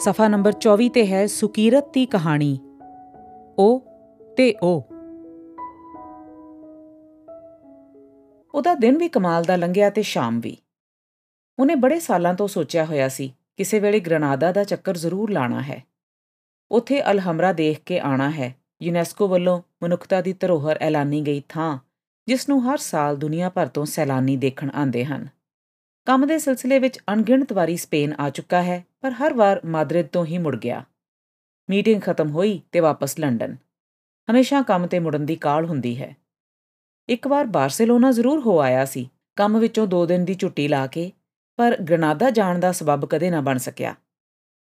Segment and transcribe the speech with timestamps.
[0.00, 2.58] ਸਫਾ number 24 ਤੇ ਹੈ ਸੁਕੀਰਤ ਦੀ ਕਹਾਣੀ।
[3.58, 3.86] ਉਹ
[4.36, 4.86] ਤੇ ਉਹ
[8.54, 10.56] ਉਹਦਾ ਦਿਨ ਵੀ ਕਮਾਲ ਦਾ ਲੰਘਿਆ ਤੇ ਸ਼ਾਮ ਵੀ।
[11.58, 15.84] ਉਹਨੇ ਬੜੇ ਸਾਲਾਂ ਤੋਂ ਸੋਚਿਆ ਹੋਇਆ ਸੀ, ਕਿਸੇ ਵੇਲੇ ਗ੍ਰਨਾਦਾ ਦਾ ਚੱਕਰ ਜ਼ਰੂਰ ਲਾਣਾ ਹੈ।
[16.70, 21.78] ਉਥੇ ਅਲਹਮਰਾ ਦੇਖ ਕੇ ਆਣਾ ਹੈ, ਯੂਨੈਸਕੋ ਵੱਲੋਂ ਮਨੁੱਖਤਾ ਦੀ ਧਰੋਹਰ ਐਲਾਨੀ ਗਈ ਥਾਂ
[22.26, 25.28] ਜਿਸ ਨੂੰ ਹਰ ਸਾਲ ਦੁਨੀਆ ਭਰ ਤੋਂ ਸੈਲਾਨੀ ਦੇਖਣ ਆਉਂਦੇ ਹਨ।
[26.10, 30.26] ਕੰਮ ਦੇ ਸਿਲਸਿਲੇ ਵਿੱਚ ਅਣਗਿਣਤ ਵਾਰੀ ਸਪੇਨ ਆ ਚੁੱਕਾ ਹੈ, ਪਰ ਹਰ ਵਾਰ ਮਾਦਰਿਦ ਤੋਂ
[30.26, 30.84] ਹੀ ਮੁੜ ਗਿਆ।
[31.70, 33.56] ਮੀਟਿੰਗ ਖਤਮ ਹੋਈ ਤੇ ਵਾਪਸ ਲੰਡਨ।
[34.30, 36.16] ਹਮੇਸ਼ਾ ਕੰਮ ਤੇ ਮੁੜਨ ਦੀ ਕਾਲ ਹੁੰਦੀ ਹੈ।
[37.08, 41.12] ਇੱਕ ਵਾਰ ਬਾਰਸੀਲੋਨਾ ਜ਼ਰੂਰ ਹੋ ਆਇਆ ਸੀ, ਕੰਮ ਵਿੱਚੋਂ 2 ਦਿਨ ਦੀ ਛੁੱਟੀ ਲਾ ਕੇ,
[41.56, 43.94] ਪਰ ਗ੍ਰਨਾਦਾ ਜਾਣ ਦਾ ਸਬਬ ਕਦੇ ਨਾ ਬਣ ਸਕਿਆ।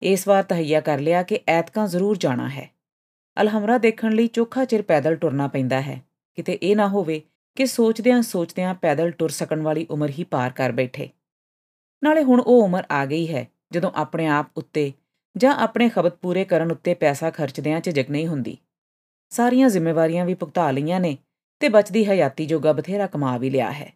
[0.02, 2.70] ਇਸ ਵਾਰ ਤਹਈਆ ਕਰ ਲਿਆ ਕਿ ਐਤਕਾਂ ਜ਼ਰੂਰ ਜਾਣਾ ਹੈ।
[3.42, 6.02] ਅਲਹਮਰਾ ਦੇਖਣ ਲਈ ਚੋਖਾ ਚਿਰ ਪੈਦਲ ਟੁਰਨਾ ਪੈਂਦਾ ਹੈ।
[6.36, 7.22] ਕਿਤੇ ਇਹ ਨਾ ਹੋਵੇ
[7.56, 11.10] ਕਿ ਸੋਚਦਿਆਂ ਸੋਚਦਿਆਂ ਪੈਦਲ ਟੁਰ ਸਕਣ ਵਾਲੀ ਉਮਰ ਹੀ ਪਾਰ ਕਰ ਬੈਠੇ।
[12.04, 14.94] ਨਾਲੇ ਹੁਣ ਉਹ ਉਮਰ ਆ ਗਈ ਹੈ, ਜਦੋਂ ਆਪਣੇ ਆਪ ਉੱਤੇ
[15.38, 18.58] ਜਾਂ ਆਪਣੇ ਖਬਤ ਪੂਰੇ ਕਰਨ ਉੱਤੇ ਪੈਸਾ ਖਰਚਦਿਆਂ ਝਿਜਕ ਨਹੀਂ ਹੁੰਦੀ।
[19.30, 21.18] ਸਾਰੀਆਂ ਜ਼ਿੰਮੇਵਾਰੀਆਂ ਵੀ ਭੁਗਤਾ ਲਈਆਂ ਨੇ
[21.60, 23.94] ਤੇ ਬਚਦੀ ਹਯਾਤੀ ਜੋਗਾ ਬਥੇਰਾ ਕਮਾ ਵੀ ਲਿਆ ਹੈ।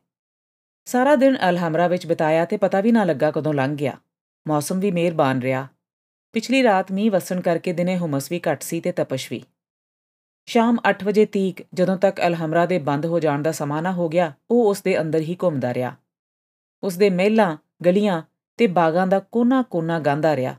[0.86, 3.98] ਸਾਰਾ ਦਿਨ ਅਲਹਮਰਾ ਵਿੱਚ ਬਿਤਾਇਆ ਤੇ ਪਤਾ ਵੀ ਨਾ ਲੱਗਾ ਕਦੋਂ ਲੰਘ ਗਿਆ।
[4.48, 5.68] ਮੌਸਮ ਵੀ ਮਿਹਰਬਾਨ ਰਿਹਾ।
[6.34, 9.44] ਪਿਛਲੀ ਰਾਤ ਮੀਂਹ ਵਸਣ ਕਰਕੇ ਦਿਨੇ ਹੁਮਸ ਵੀ ਘੱਟ ਸੀ ਤੇ ਤਪਸ਼ ਵੀ।
[10.46, 14.10] ਸ਼ਾਮ 8 ਵਜੇ ਤੀਕ ਜਦੋਂ ਤੱਕ ਅਲਹਮਰਾ ਦੇ ਬੰਦ ਹੋ ਜਾਣ ਦਾ ਸਮਾਂ ਨਾ ਹੋ
[14.10, 15.96] ਗਿਆ, ਉਹ ਉਸ ਦੇ ਅੰਦਰ ਹੀ ਘੁੰਮਦਾ ਰਿਹਾ।
[16.84, 18.22] ਉਸ ਦੇ ਮਹਿਲਾਂ ਗਲੀਆਂ
[18.58, 20.56] ਤੇ ਬਾਗਾਂ ਦਾ ਕੋਨਾ-ਕੋਨਾ ਗਾਂਦਾ ਰਿਹਾ।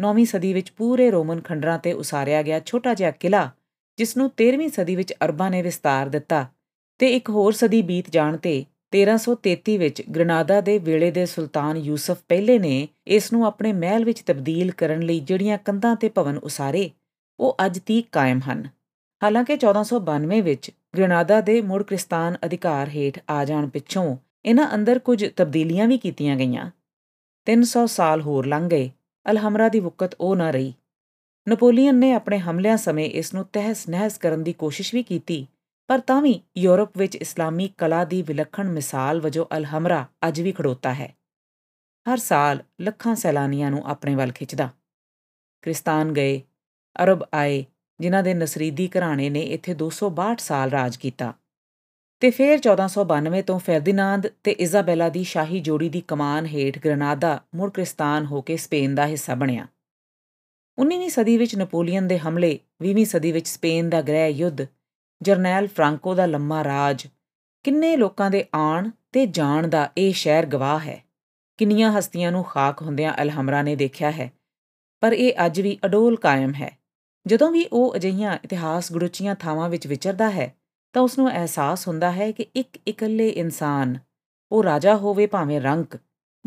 [0.00, 3.50] 9ਵੀਂ ਸਦੀ ਵਿੱਚ ਪੂਰੇ ਰੋਮਨ ਖੰਡਰਾਂ ਤੇ ਉਸਾਰਿਆ ਗਿਆ ਛੋਟਾ ਜਿਹਾ ਕਿਲਾ
[3.96, 6.46] ਜਿਸ ਨੂੰ 13ਵੀਂ ਸਦੀ ਵਿੱਚ ਅਰਬਾਂ ਨੇ ਵਿਸਤਾਰ ਦਿੱਤਾ
[6.98, 12.16] ਤੇ ਇੱਕ ਹੋਰ ਸਦੀ ਬੀਤ ਜਾਣ ਤੇ 1333 ਵਿੱਚ ਗ੍ਰਨਾਦਾ ਦੇ ਵੇਲੇ ਦੇ ਸੁਲਤਾਨ ਯੂਸਫ
[12.28, 16.90] ਪਹਿਲੇ ਨੇ ਇਸ ਨੂੰ ਆਪਣੇ ਮਹਿਲ ਵਿੱਚ ਤਬਦੀਲ ਕਰਨ ਲਈ ਜਿਹੜੀਆਂ ਕੰਧਾਂ ਤੇ ਭਵਨ ਉਸਾਰੇ,
[17.40, 18.68] ਉਹ ਅੱਜ ਤੀਕ ਕਾਇਮ ਹਨ।
[19.22, 25.26] ਹਾਲਾਂਕਿ 1492 ਵਿੱਚ ਗ੍ਰਨਾਦਾ ਦੇ ਮੁੜ ਕ੍ਰਿਸਤਾਨ ਅਧਿਕਾਰ ਹੇਠ ਆ ਜਾਣ ਪਿੱਛੋਂ ਇਹਨਾਂ ਅੰਦਰ ਕੁਝ
[25.36, 26.70] ਤਬਦੀਲੀਆਂ ਵੀ ਕੀਤੀਆਂ ਗਈਆਂ।
[27.44, 28.90] 300 ਸਾਲ ਹੋਰ ਲੰਘ ਗਏ,
[29.30, 30.74] ਅਲਹਮਰਾ ਦੀ ਵਕਤ ਉਹ ਨਾ ਰਹੀ।
[31.48, 35.46] ਨਪੋਲੀਅਨ ਨੇ ਆਪਣੇ ਹਮਲਿਆਂ ਸਮੇਂ ਇਸ ਨੂੰ ਤਹਿਸ-ਨਹਿਸ ਕਰਨ ਦੀ ਕੋਸ਼ਿਸ਼ ਵੀ ਕੀਤੀ,
[35.86, 40.94] ਪਰ ਤਾਂ ਵੀ ਯੂਰਪ ਵਿੱਚ ਇਸਲਾਮੀ ਕਲਾ ਦੀ ਵਿਲੱਖਣ ਮਿਸਾਲ ਵਜੋਂ ਅਲਹਮਰਾ ਅੱਜ ਵੀ ਖੜੋਤਾ
[40.94, 41.16] ਹੈ।
[42.12, 44.68] ਹਰ ਸਾਲ ਲੱਖਾਂ ਸੈਲਾਨੀਆਂ ਨੂੰ ਆਪਣੇ ਵੱਲ ਖਿੱਚਦਾ।
[45.62, 46.42] ਕ੍ਰਿਸਤਾਨ ਗਏ,
[47.02, 47.64] ਅਰਬ ਆਏ,
[48.00, 51.34] ਜਿਨ੍ਹਾਂ ਦੇ ਨਸਰੀਦੀ ਘਰਾਣੇ ਨੇ ਇੱਥੇ 262 ਸਾਲ ਰਾਜ ਕੀਤਾ।
[52.22, 57.70] ਤੇ ਫਿਰ 1492 ਤੋਂ ਫਰਦੀਨਾਂਦ ਤੇ ਇਜ਼ਾਬੈਲਾ ਦੀ ਸ਼ਾਹੀ ਜੋੜੀ ਦੀ ਕਮਾਨ ਹੇਠ ਗ੍ਰਨਾਦਾ ਮੁੜ
[57.70, 59.66] ਕ੍ਰਿਸਤਾਨ ਹੋ ਕੇ ਸਪੇਨ ਦਾ ਹਿੱਸਾ ਬਣਿਆ।
[60.78, 64.66] 19ਵੀਂ ਸਦੀ ਵਿੱਚ ਨਪੋਲੀਅਨ ਦੇ ਹਮਲੇ 20ਵੀਂ ਸਦੀ ਵਿੱਚ ਸਪੇਨ ਦਾ ਗ੍ਰਹਿ ਯੁੱਧ,
[65.22, 67.06] ਜਰਨੈਲ ਫ੍ਰਾਂਕੋ ਦਾ ਲੰਮਾ ਰਾਜ,
[67.64, 71.04] ਕਿੰਨੇ ਲੋਕਾਂ ਦੇ ਆਣ ਤੇ ਜਾਣ ਦਾ ਇਹ ਸ਼ਹਿਰ ਗਵਾਹ ਹੈ।
[71.58, 74.32] ਕਿੰਨੀਆਂ ਹਸਤੀਆਂ ਨੂੰ ਖਾਕ ਹੁੰਦਿਆਂ ਅਲਹਮਰਾ ਨੇ ਦੇਖਿਆ ਹੈ,
[75.00, 76.78] ਪਰ ਇਹ ਅੱਜ ਵੀ ਅਡੋਲ ਕਾਇਮ ਹੈ।
[77.26, 80.61] ਜਦੋਂ ਵੀ ਉਹ ਅਜਿਹੀਆਂ ਇਤਿਹਾਸ ਗੁਰੂਚੀਆਂ ਥਾਵਾਂ ਵਿੱਚ ਵਿਚਰਦਾ ਹੈ
[80.92, 83.98] ਤਾਂ ਉਸ ਨੂੰ ਅਹਿਸਾਸ ਹੁੰਦਾ ਹੈ ਕਿ ਇੱਕ ਇਕੱਲੇ ਇਨਸਾਨ,
[84.52, 85.96] ਉਹ ਰਾਜਾ ਹੋਵੇ ਭਾਵੇਂ ਰੰਕ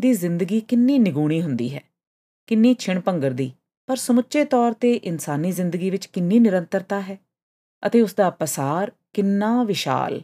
[0.00, 1.82] ਦੀ ਜ਼ਿੰਦਗੀ ਕਿੰਨੀ ਨਿਗੂਣੀ ਹੁੰਦੀ ਹੈ,
[2.46, 3.52] ਕਿੰਨੀ ਛਿਣ ਭੰਗਰ ਦੀ,
[3.86, 7.18] ਪਰ ਸਮੁੱਚੇ ਤੌਰ ਤੇ ਇਨਸਾਨੀ ਜ਼ਿੰਦਗੀ ਵਿੱਚ ਕਿੰਨੀ ਨਿਰੰਤਰਤਾ ਹੈ
[7.86, 10.20] ਅਤੇ ਉਸ ਦਾ ਪਸਾਰ ਕਿੰਨਾ ਵਿਸ਼ਾਲ।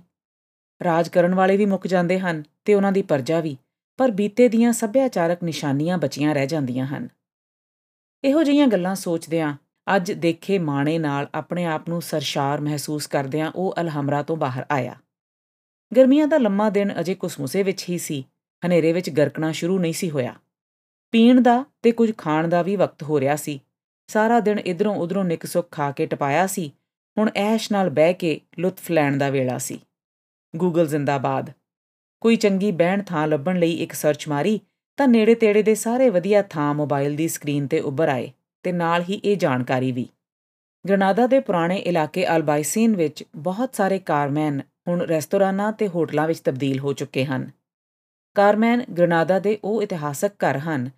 [0.85, 3.57] ਰਾਜ ਕਰਨ ਵਾਲੇ ਵੀ ਮੁੱਕ ਜਾਂਦੇ ਹਨ ਤੇ ਉਹਨਾਂ ਦੀ ਪਰਜਾ ਵੀ,
[3.99, 7.09] ਪਰ ਬੀਤੇ ਦੀਆਂ ਸੱਭਿਆਚਾਰਕ ਨਿਸ਼ਾਨੀਆਂ ਬਚੀਆਂ ਰਹਿ ਜਾਂਦੀਆਂ ਹਨ।
[8.25, 9.55] ਇਹੋ ਜਿਹੀਆਂ ਗੱਲਾਂ ਸੋਚਦਿਆਂ
[9.97, 14.95] ਅੱਜ ਦੇਖੇ ਮਾਣੇ ਨਾਲ ਆਪਣੇ ਆਪ ਨੂੰ ਸਰਸ਼ਾਰ ਮਹਿਸੂਸ ਕਰਦਿਆਂ ਉਹ ਅਲਹਮਰਾ ਤੋਂ ਬਾਹਰ ਆਇਆ।
[15.97, 18.25] ਗਰਮੀਆਂ ਦਾ ਲੰਮਾ ਦਿਨ ਅਜੇ ਕੁਸਮੁਸੇ ਵਿੱਚ ਹੀ ਸੀ,
[18.67, 20.35] ਹਨੇਰੇ ਵਿੱਚ ਗਰਕਣਾ ਸ਼ੁਰੂ ਨਹੀਂ ਸੀ ਹੋਇਆ।
[21.11, 23.61] ਪੀਣ ਦਾ ਤੇ ਕੁਝ ਖਾਣ ਦਾ ਵੀ ਵਕਤ ਹੋ ਰਿਹਾ ਸੀ।
[24.07, 26.73] ਸਾਰਾ ਦਿਨ ਇਧਰੋਂ ਉਧਰੋਂ ਨਿਕ ਸੁੱਖ ਖਾ ਕੇ ਟਪਾਇਆ ਸੀ,
[27.19, 29.81] ਹੁਣ ਐਸ਼ ਨਾਲ ਬਹਿ ਕੇ ਲੁਤਫ ਲੈਣ ਦਾ ਵੇਲਾ ਸੀ।
[30.57, 31.51] ਗੂਗਲ ਜ਼ਿੰਦਾਬਾਦ।
[32.21, 34.61] ਕੋਈ ਚੰਗੀ ਬਹਿਣ ਥਾਂ ਲੱਭਣ ਲਈ ਇੱਕ ਸਰਚ ਮਾਰੀ,
[34.97, 38.33] ਤਾਂ ਨੇੜੇ ਤੇੜੇ ਦੇ ਸਾਰੇ ਵਧੀਆ ਥਾਂ ਮੋਬਾਈਲ ਦੀ ਸਕਰੀਨ ਤੇ ਉੱਭਰ ਆਏ।
[38.63, 40.09] ਤੇ ਨਾਲ ਹੀ ਇਹ ਜਾਣਕਾਰੀ ਵੀ।
[40.89, 46.79] ਗ੍ਰਨਾਦਾ ਦੇ ਪੁਰਾਣੇ ਇਲਾਕੇ ਅਲਬਾਈਸੀਨ ਵਿੱਚ ਬਹੁਤ ਸਾਰੇ ਕਾਰਮੈਨ ਹੁਣ ਰੈਸਟੋਰਾਂਾਂ ਤੇ ਹੋਟਲਾਂ ਵਿੱਚ ਤਬਦੀਲ
[46.79, 47.51] ਹੋ ਚੁੱਕੇ ਹਨ।
[48.37, 50.91] ਕਾਰਮੈਨ ਗ੍ਰਨਾਦਾ ਦੇ ਉਹ ਇਤਿਹਾਸਕ ਘਰ ਹਨ,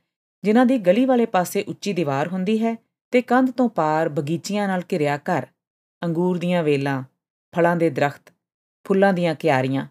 [0.45, 2.77] ਜਿਨ੍ਹਾਂ ਦੀ ਗਲੀ ਵਾਲੇ ਪਾਸੇ ਉੱਚੀ ਦੀਵਾਰ ਹੁੰਦੀ ਹੈ
[3.13, 5.47] ਤੇ ਕੰਧ ਤੋਂ ਪਾਰ ਬਗੀਚੀਆਂ ਨਾਲ ਘਿਰਿਆ ਘਰ,
[6.03, 7.03] ਅੰਗੂਰ ਦੀਆਂ ਵੇਲਾਂ,
[7.55, 8.33] ਫਲਾਂ ਦੇ ਦਰਖਤ,
[8.85, 9.87] ਫੁੱਲਾਂ ਦੀਆਂ ਕਿਆਰੀਆਂ,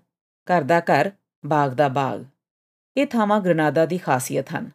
[0.48, 1.12] ਘਰ ਦਾ ਘਰ,
[1.46, 2.24] ਬਾਗ ਦਾ ਬਾਗ।
[2.98, 4.70] ਇਹ ਥਾਵਾਂ ਗ੍ਰਨਾਦਾ ਦੀ ਖਾਸੀਅਤ ਹਨ।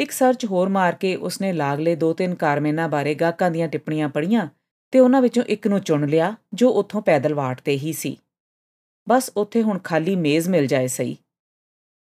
[0.00, 4.48] ਇੱਕ ਸਰਚ ਹੋਰ ਮਾਰ ਕੇ ਉਸਨੇ ਲਾਗਲੇ ਦੋ ਤਿੰਨ ਕਾਰਮੈਨਾਂ ਬਾਰੇ ਗਾਹਕਾਂ ਦੀਆਂ ਟਿੱਪਣੀਆਂ ਪੜ੍ਹੀਆਂ
[4.90, 8.18] ਤੇ ਉਹਨਾਂ ਵਿੱਚੋਂ ਇੱਕ ਨੂੰ ਚੁਣ ਲਿਆ, ਜੋ ਉੱਥੋਂ ਪੈਦਲ ਵਾਟ ਤੇ ਹੀ ਸੀ।
[9.08, 11.16] ਬਸ ਉੱਥੇ ਹੁਣ ਖਾਲੀ ਮੇਜ਼ ਮਿਲ ਜਾਏ ਸਹੀ।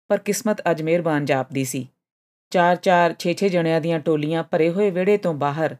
[0.08, 1.88] ਪਰ ਕਿਸਮਤ ਅੱਜ ਮਿਹਰਬਾਨ ਜਾਪਦੀ ਸੀ।
[2.50, 5.76] ਚਾਰ-ਚਾਰ ਛੇ-ਛੇ ਜਣਿਆਂ ਦੀਆਂ ਟੋਲੀਆਂ ਭਰੇ ਹੋਏ ਵਿਹੜੇ ਤੋਂ ਬਾਹਰ,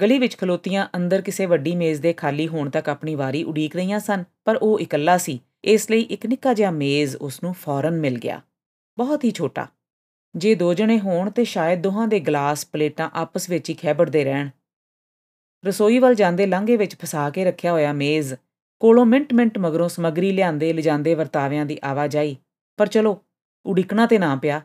[0.00, 4.00] ਗਲੀ ਵਿੱਚ ਖਲੋਤੀਆਂ ਅੰਦਰ ਕਿਸੇ ਵੱਡੀ ਮੇਜ਼ ਦੇ ਖਾਲੀ ਹੋਣ ਤੱਕ ਆਪਣੀ ਵਾਰੀ ਉਡੀਕ ਰਹੀਆਂ
[4.00, 8.18] ਸਨ, ਪਰ ਉਹ ਇਕੱਲਾ ਸੀ। ਇਸ ਲਈ ਇੱਕ ਨਿੱਕਾ ਜਿਹਾ ਮੇਜ਼ ਉਸ ਨੂੰ ਫੌਰਨ ਮਿਲ
[8.18, 8.40] ਗਿਆ।
[8.98, 9.66] ਬਹੁਤ ਹੀ ਛੋਟਾ।
[10.36, 14.48] ਜੇ ਦੋ ਜਣੇ ਹੋਣ ਤੇ ਸ਼ਾਇਦ ਦੋਹਾਂ ਦੇ ਗਲਾਸ ਪਲੇਟਾਂ ਆਪਸ ਵਿੱਚ ਹੀ ਖੈਬੜਦੇ ਰਹਿਣ।
[15.66, 18.34] ਰਸੋਈ ਵੱਲ ਜਾਂਦੇ ਲਾਂਘੇ ਵਿੱਚ ਫਸਾ ਕੇ ਰੱਖਿਆ ਹੋਇਆ ਮੇਜ਼
[18.80, 22.36] ਕੋਲੋਂ ਮਿੰਟ-ਮਿੰਟ ਮਗਰੋਂ ਸਮਗਰੀ ਲਿਆਂਦੇ ਲਿਜਾਂਦੇ ਵਰਤਾਵਿਆਂ ਦੀ ਆਵਾਜਾਈ
[22.76, 23.24] ਪਰ ਚਲੋ,
[23.66, 24.60] ਉਡੀਕਣਾ ਤੇ ਨਾ ਪਿਆ।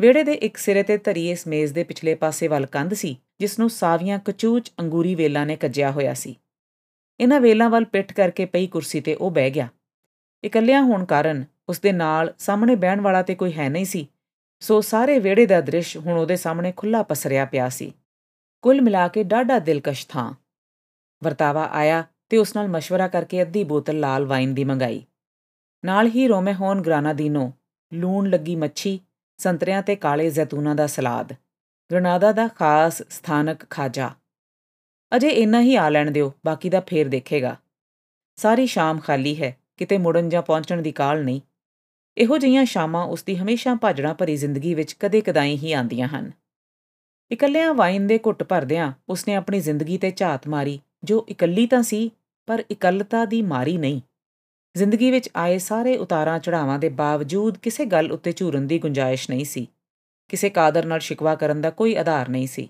[0.00, 3.58] ਵਿਹੜੇ ਦੇ ਇੱਕ ਸਿਰੇ ਤੇ ਧਰੀ ਇਸ ਮੇਜ਼ ਦੇ ਪਿਛਲੇ ਪਾਸੇ ਵੱਲ ਕੰਧ ਸੀ, ਜਿਸ
[3.58, 6.36] ਨੂੰ ਸਾਵੀਆਂ ਕਚੂਚ ਅੰਗੂਰੀ ਵੇਲਾਂ ਨੇ ਕੱਜਿਆ ਹੋਇਆ ਸੀ।
[7.20, 9.68] ਇਹਨਾਂ ਵੇਲਾਂ ਵੱਲ ਪਿੱਠ ਕਰਕੇ ਪਈ ਕੁਰਸੀ ਤੇ ਉਹ ਬਹਿ ਗਿਆ।
[10.44, 14.08] ਇਕੱਲਿਆਂ ਹੋਣ ਕਾਰਨ ਉਸ ਦੇ ਨਾਲ ਸਾਹਮਣੇ ਬਹਿਣ ਵਾਲਾ ਤੇ ਕੋਈ ਹੈ ਨਹੀਂ ਸੀ
[14.60, 17.94] ਸੋ ਸਾਰੇ ਵਿਹੜੇ ਦਾ ਦ੍ਰਿਸ਼ ਹੁਣ ਉਹਦੇ ਸਾਹਮਣੇ ਖੁੱਲਾ ਪਸਰਿਆ ਪਿਆ ਸੀ।
[18.62, 20.34] ਕੁੱਲ ਮਿਲਾ ਕੇ ਡਾਢਾ ਦਿਲਕਸ਼ ਥਾਂ।
[21.24, 25.06] ਵਰਤਾਵਾ ਆਇਆ ਤੇ ਉਸ ਨਾਲ مشਵਰਾ ਕਰਕੇ ਅੱਧੀ ਬੋਤਲ ਲਾਲ ਵਾਈਨ ਦੀ ਮੰਗਾਈ।
[25.84, 27.52] ਨਾਲ ਹੀ ਰੋਮੇਹੋਨ ਗ੍ਰਾਨਾਦੀਨੋ
[27.94, 29.00] ਲੂਣ ਲੱਗੀ ਮੱਛੀ,
[29.36, 31.32] ਸੰਤਰਿਆਂ ਤੇ ਕਾਲੇ ਜ਼ੈਤੂਨਾਂ ਦਾ ਸਲਾਦ,
[31.92, 34.10] ਗ੍ਰਨਾਦਾ ਦਾ ਖਾਸ ਸਥਾਨਕ ਖਾਜਾ।
[35.16, 37.56] ਅਜੇ ਇੰਨਾ ਹੀ ਆ ਲੈਣ ਦਿਓ, ਬਾਕੀ ਦਾ ਫੇਰ ਦੇਖੇਗਾ।
[38.36, 41.40] ਸਾਰੀ ਸ਼ਾਮ ਖਾਲੀ ਹੈ, ਕਿਤੇ ਮੁੜਨ ਜਾਂ ਪਹੁੰਚਣ ਦੀ ਕਾਲ ਨਹੀਂ।
[42.20, 46.32] ਇਹੋ ਜਿਹੀਆਂ ਸ਼ਾਮਾਂ ਉਸ ਦੀ ਹਮੇਸ਼ਾ ਭਾਜੜਾ ਭਰੀ ਜ਼ਿੰਦਗੀ ਵਿੱਚ ਕਦੇ-ਕਦਾਈ ਹੀ ਆਉਂਦੀਆਂ ਹਨ।
[47.32, 52.10] ਇਕੱਲਿਆਂ ਵਾਈਨ ਦੇ ਘੁੱਟ ਭਰਦਿਆਂ ਉਸਨੇ ਆਪਣੀ ਜ਼ਿੰਦਗੀ ਤੇ ਝਾਤ ਮਾਰੀ, ਜੋ ਇਕੱਲੀ ਤਾਂ ਸੀ,
[52.46, 54.00] ਪਰ ਇਕੱਲਤਾ ਦੀ ਮਾਰੀ ਨਹੀਂ।
[54.76, 59.44] ਜ਼ਿੰਦਗੀ ਵਿੱਚ ਆਏ ਸਾਰੇ ਉਤਾਰਾਂ ਚੜਾਵਾਂ ਦੇ ਬਾਵਜੂਦ ਕਿਸੇ ਗੱਲ ਉੱਤੇ ਝੂਰਨ ਦੀ ਗੁੰਜਾਇਸ਼ ਨਹੀਂ
[59.44, 59.70] ਸੀ।
[60.28, 62.68] ਕਿਸੇ ਕਾਦਰ ਨਾਲ ਸ਼ਿਕਵਾ ਕਰਨ ਦਾ ਕੋਈ ਆਧਾਰ ਨਹੀਂ ਸੀ।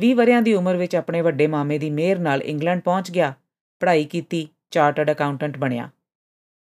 [0.00, 3.34] 20 ਵਰਿਆਂ ਦੀ ਉਮਰ ਵਿੱਚ ਆਪਣੇ ਵੱਡੇ ਮਾਮੇ ਦੀ ਮਿਹਰ ਨਾਲ ਇੰਗਲੈਂਡ ਪਹੁੰਚ ਗਿਆ,
[3.80, 5.90] ਪੜ੍ਹਾਈ ਕੀਤੀ, ਚਾਰਟਰਡ ਅਕਾਊਂਟੈਂਟ ਬਣਿਆ।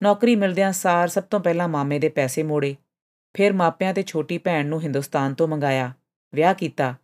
[0.05, 2.77] ਨੌਕਰੀ ਮਿਲਦਿਆਂ ਸਾਰ ਸਭ ਤੋਂ ਪਹਿਲਾਂ ਮਾਮੇ ਦੇ ਪੈਸੇ ਮੋੜੇ।
[3.35, 5.93] ਫਿਰ ਮਾਪਿਆਂ ਤੇ ਛੋਟੀ ਭੈਣ ਨੂੰ ਹਿੰਦੁਸਤਾਨ ਤੋਂ ਮੰਗਾਇਆ।
[6.35, 6.95] ਵਿਆਹ ਕੀਤਾ।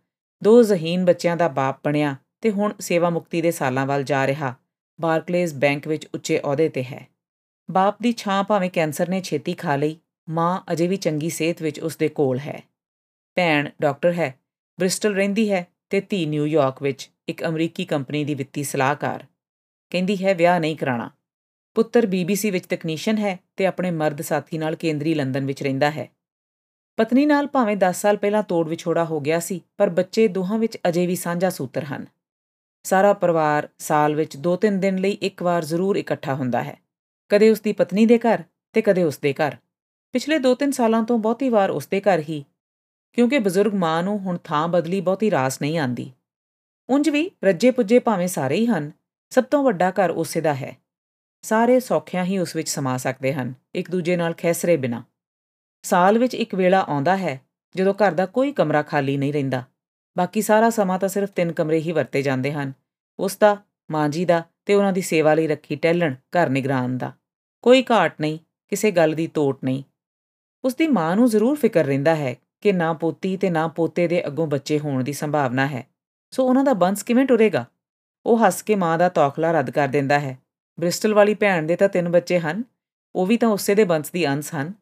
[0.43, 4.55] ਦੋ ਜ਼ਹੀਨ ਬੱਚਿਆਂ ਦਾ ਬਾਪ ਬਣਿਆ ਤੇ ਹੁਣ ਸੇਵਾ ਮੁਕਤੀ ਦੇ ਸਾਲਾਂ ਵੱਲ ਜਾ ਰਿਹਾ।
[5.01, 7.07] ਬਾਰਕਲੇਜ਼ ਬੈਂਕ ਵਿੱਚ ਉੱਚੇ ਅਹੁਦੇ ਤੇ ਹੈ।
[7.71, 9.97] ਬਾਪ ਦੀ ਛਾਂ ਭਾਵੇਂ ਕੈਂਸਰ ਨੇ ਛੇਤੀ ਖਾ ਲਈ,
[10.29, 12.63] ਮਾਂ ਅਜੇ ਵੀ ਚੰਗੀ ਸਿਹਤ ਵਿੱਚ ਉਸ ਦੇ ਕੋਲ ਹੈ।
[13.35, 14.39] ਭੈਣ ਡਾਕਟਰ ਹੈ,
[14.79, 19.25] ਬ੍ਰਿਸਟਲ ਰਹਿੰਦੀ ਹੈ ਤੇ ਧੀ ਨਿਊਯਾਰਕ ਵਿੱਚ ਇੱਕ ਅਮਰੀਕੀ ਕੰਪਨੀ ਦੀ ਵਿੱਤੀ ਸਲਾਹਕਾਰ।
[19.89, 21.09] ਕਹਿੰਦੀ ਹੈ, ਵਿਆਹ ਨਹੀਂ ਕਰਾਣਾ।
[21.75, 26.07] ਪੁੱਤਰ ਬੀਬੀਸੀ ਵਿੱਚ ਤਕਨੀਸ਼ੀਅਨ ਹੈ ਤੇ ਆਪਣੇ ਮਰਦ ਸਾਥੀ ਨਾਲ ਕੇਂਦਰੀ ਲੰਡਨ ਵਿੱਚ ਰਹਿੰਦਾ ਹੈ।
[26.97, 30.77] ਪਤਨੀ ਨਾਲ ਭਾਵੇਂ 10 ਸਾਲ ਪਹਿਲਾਂ ਤੋੜ ਵਿਛੋੜਾ ਹੋ ਗਿਆ ਸੀ, ਪਰ ਬੱਚੇ ਦੋਹਾਂ ਵਿੱਚ
[30.89, 32.05] ਅਜੇ ਵੀ ਸਾਂਝਾ ਸੂਤਰ ਹਨ।
[32.85, 36.77] ਸਾਰਾ ਪਰਿਵਾਰ ਸਾਲ ਵਿੱਚ 2-3 ਦਿਨ ਲਈ ਇੱਕ ਵਾਰ ਜ਼ਰੂਰ ਇਕੱਠਾ ਹੁੰਦਾ ਹੈ।
[37.31, 38.43] ਕਦੇ ਉਸ ਦੀ ਪਤਨੀ ਦੇ ਘਰ
[38.75, 39.55] ਤੇ ਕਦੇ ਉਸ ਦੇ ਘਰ।
[40.13, 42.43] ਪਿਛਲੇ 2-3 ਸਾਲਾਂ ਤੋਂ ਬਹੁਤੀ ਵਾਰ ਉਸ ਦੇ ਘਰ ਹੀ,
[43.13, 46.11] ਕਿਉਂਕਿ ਬਜ਼ੁਰਗ ਮਾਂ ਨੂੰ ਹੁਣ ਥਾਂ ਬਦਲੀ ਬਹੁਤੀ ਰਾਸ ਨਹੀਂ ਆਂਦੀ।
[46.89, 48.91] ਉਂਝ ਵੀ ਰੱਜੇ ਪੁੱਜੇ ਭਾਵੇਂ ਸਾਰੇ ਹੀ ਹਨ,
[49.31, 50.75] ਸਭ ਤੋਂ ਵੱਡਾ ਘਰ ਉਸੇ ਦਾ ਹੈ।
[51.41, 55.03] ਸਾਰੇ ਸੌਖਿਆਂ ਹੀ ਉਸ ਵਿੱਚ ਸਮਾ ਸਕਦੇ ਹਨ, ਇੱਕ ਦੂਜੇ ਨਾਲ ਖੈਸਰੇ ਬਿਨਾ।
[55.81, 57.41] ਸਾਲ ਵਿੱਚ ਇੱਕ ਵੇਲਾ ਆਉਂਦਾ ਹੈ,
[57.75, 59.63] ਜਦੋਂ ਘਰ ਦਾ ਕੋਈ ਕਮਰਾ ਖਾਲੀ ਨਹੀਂ ਰਹਿੰਦਾ।
[60.17, 62.73] ਬਾਕੀ ਸਾਰਾ ਸਮਾਂ ਤਾਂ ਸਿਰਫ ਤਿੰਨ ਕਮਰੇ ਹੀ ਵਰਤੇ ਜਾਂਦੇ ਹਨ,
[63.19, 63.57] ਉਸ ਦਾ,
[63.91, 67.11] ਮਾਂ ਜੀ ਦਾ ਤੇ ਉਹਨਾਂ ਦੀ ਸੇਵਾ ਲਈ ਰੱਖੀ ਟੈਲਣ ਘਰ ਨਿਗਰਾਨ ਦਾ।
[67.61, 69.83] ਕੋਈ ਘਾਟ ਨਹੀਂ, ਕਿਸੇ ਗੱਲ ਦੀ ਤੋਟ ਨਹੀਂ।
[70.63, 74.27] ਉਸ ਦੀ ਮਾਂ ਨੂੰ ਜ਼ਰੂਰ ਫਿਕਰ ਰਹਿੰਦਾ ਹੈ ਕਿ ਨਾ ਪੋਤੀ ਤੇ ਨਾ ਪੋਤੇ ਦੇ
[74.27, 75.87] ਅੱਗੋਂ ਬੱਚੇ ਹੋਣ ਦੀ ਸੰਭਾਵਨਾ ਹੈ।
[76.31, 77.65] ਸੋ ਉਹਨਾਂ ਦਾ ਬੰਸ ਕਿਵੇਂ ਟੁਰੇਗਾ?
[78.25, 80.37] ਉਹ ਹੱਸ ਕੇ ਮਾਂ ਦਾ ਤੌਖਲਾ ਰੱਦ ਕਰ ਦਿੰਦਾ ਹੈ।
[80.81, 82.63] ਬ੍ਰਿਸਟਲ ਵਾਲੀ ਭੈਣ ਦੇ ਤਾਂ ਤਿੰਨ ਬੱਚੇ ਹਨ,
[83.15, 84.73] ਉਹ ਵੀ ਤਾਂ ਉਸੇ ਦੇ ਬੰਸ ਦੀ ਅੰਸ ਹਨ।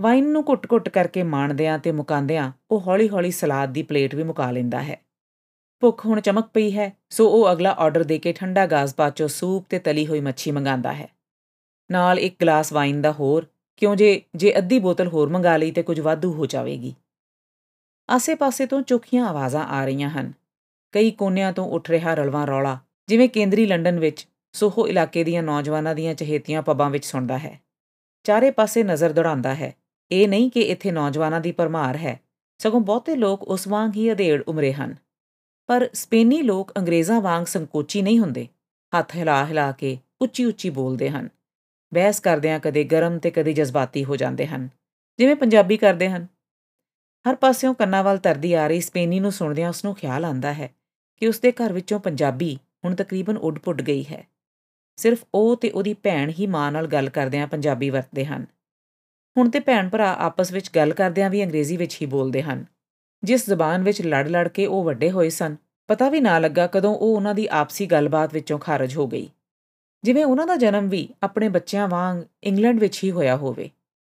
[0.00, 4.82] ਵਾਈਨ ਨੂੰ ਘੁੱਟ-ਘੁੱਟ ਕਰਕੇ ਮਾਣਦਿਆਂ ਤੇ ਮੁਕਾਂਦਿਆਂ ਉਹ ਹੌਲੀ-ਹੌਲੀ ਸਲਾਦ ਦੀ ਪਲੇਟ ਵੀ ਮੁਕਾ ਲੈਂਦਾ
[4.82, 5.04] ਹੈ।
[5.80, 9.78] ਭੁੱਖ ਹੁਣ ਚਮਕ ਪਈ ਹੈ, ਸੋ ਉਹ ਅਗਲਾ ਆਰਡਰ ਦੇ ਕੇ ਠੰਡਾ ਗਾਜ਼ਪਾਚੋ ਸੂਪ ਤੇ
[9.78, 11.08] ਤਲੀ ਹੋਈ ਮੱਛੀ ਮੰਗਾਉਂਦਾ ਹੈ।
[11.90, 13.46] ਨਾਲ ਇੱਕ ਗਲਾਸ ਵਾਈਨ ਦਾ ਹੋਰ,
[13.76, 16.94] ਕਿਉਂ ਜੇ ਜੇ ਅੱਧੀ ਬੋਤਲ ਹੋਰ ਮੰਗਾ ਲਈ ਤੇ ਕੁਝ ਵਾਧੂ ਹੋ ਜਾਵੇਗੀ।
[18.10, 20.32] ਆਸੇ-ਪਾਸੇ ਤੋਂ ਚੁੱਕੀਆਂ ਆਵਾਜ਼ਾਂ ਆ ਰਹੀਆਂ ਹਨ।
[20.92, 25.94] ਕਈ ਕੋਨਿਆਂ ਤੋਂ ਉੱਠ ਰਿਹਾ ਰਲਵਾਂ ਰੌਲਾ, ਜਿਵੇਂ ਕੇਂਦਰੀ ਲੰਡਨ ਵਿੱਚ ਸੋਹੋ ਇਲਾਕੇ ਦੀਆਂ ਨੌਜਵਾਨਾਂ
[25.94, 27.60] ਦੀਆਂ ਚਹੇਤੀਆਂ ਪੱਬਾਂ ਵਿੱਚ ਸੁਣਦਾ ਹੈ।
[28.24, 29.74] ਚਾਰੇ ਪਾਸੇ ਨਜ਼ਰ ਦੌੜਾਉਂਦਾ ਹੈ।
[30.10, 32.20] ਇਹ ਨਹੀਂ ਕਿ ਇੱਥੇ ਨੌਜਵਾਨਾਂ ਦੀ ਪਰਮਾਰ ਹੈ।
[32.58, 34.94] ਸਗੋਂ ਬਹੁਤੇ ਲੋਕ ਉਸ ਵਾਂਗ ਹੀ ਅਧੇੜ ਉਮਰੇ ਹਨ।
[35.66, 38.48] ਪਰ ਸਪੇਨੀ ਲੋਕ ਅੰਗਰੇਜ਼ਾਂ ਵਾਂਗ ਸੰਕੋਚੀ ਨਹੀਂ ਹੁੰਦੇ।
[38.98, 41.28] ਹੱਥ ਹਿਲਾ ਹਿਲਾ ਕੇ ਉੱਚੀ ਉੱਚੀ ਬੋਲਦੇ ਹਨ।
[41.94, 44.68] ਬਹਿਸ ਕਰਦਿਆਂ ਕਦੇ ਗਰਮ ਤੇ ਕਦੇ ਜਜ਼ਬਾਤੀ ਹੋ ਜਾਂਦੇ ਹਨ।
[45.18, 46.26] ਜਿਵੇਂ ਪੰਜਾਬੀ ਕਰਦੇ ਹਨ।
[47.30, 50.74] ਹਰ ਪਾਸਿਓਂ ਕੰਨਾਂ ਵੱਲ ਤਰਦੀ ਆ ਰਹੀ ਸਪੇਨੀ ਨੂੰ ਸੁਣਦਿਆਂ ਉਸ ਨੂੰ ਖਿਆਲ ਆਂਦਾ ਹੈ
[51.16, 54.33] ਕਿ ਉਸ ਦੇ ਘਰ ਵਿੱਚੋਂ ਪੰਜਾਬੀ ਹੁਣ ਤਕਰੀਬਨ ਉੱਡ-ਪੁੱਡ ਗਈ ਹੈ।
[54.96, 58.46] ਸਿਰਫ ਉਹ ਤੇ ਉਹਦੀ ਭੈਣ ਹੀ ਮਾਂ ਨਾਲ ਗੱਲ ਕਰਦਿਆਂ ਪੰਜਾਬੀ ਵਰਤਦੇ ਹਨ।
[59.36, 62.64] ਹੁਣ ਤੇ ਭੈਣ ਭਰਾ ਆਪਸ ਵਿੱਚ ਗੱਲ ਕਰਦਿਆਂ ਵੀ ਅੰਗਰੇਜ਼ੀ ਵਿੱਚ ਹੀ ਬੋਲਦੇ ਹਨ।
[63.24, 67.16] ਜਿਸ ਜ਼ਬਾਨ ਵਿੱਚ ਲੜ-ਲੜ ਕੇ ਉਹ ਵੱਡੇ ਹੋਏ ਸਨ, ਪਤਾ ਵੀ ਨਾ ਲੱਗਾ ਕਦੋਂ ਉਹ
[67.16, 69.30] ਉਹਨਾਂ ਦੀ ਆਪਸੀ ਗੱਲਬਾਤ ਵਿੱਚੋਂ ਖਾਰਜ ਹੋ ਗਈ।
[70.04, 73.70] ਜਿਵੇਂ ਉਹਨਾਂ ਦਾ ਜਨਮ ਵੀ ਆਪਣੇ ਬੱਚਿਆਂ ਵਾਂਗ ਇੰਗਲੈਂਡ ਵਿੱਚ ਹੀ ਹੋਇਆ ਹੋਵੇ।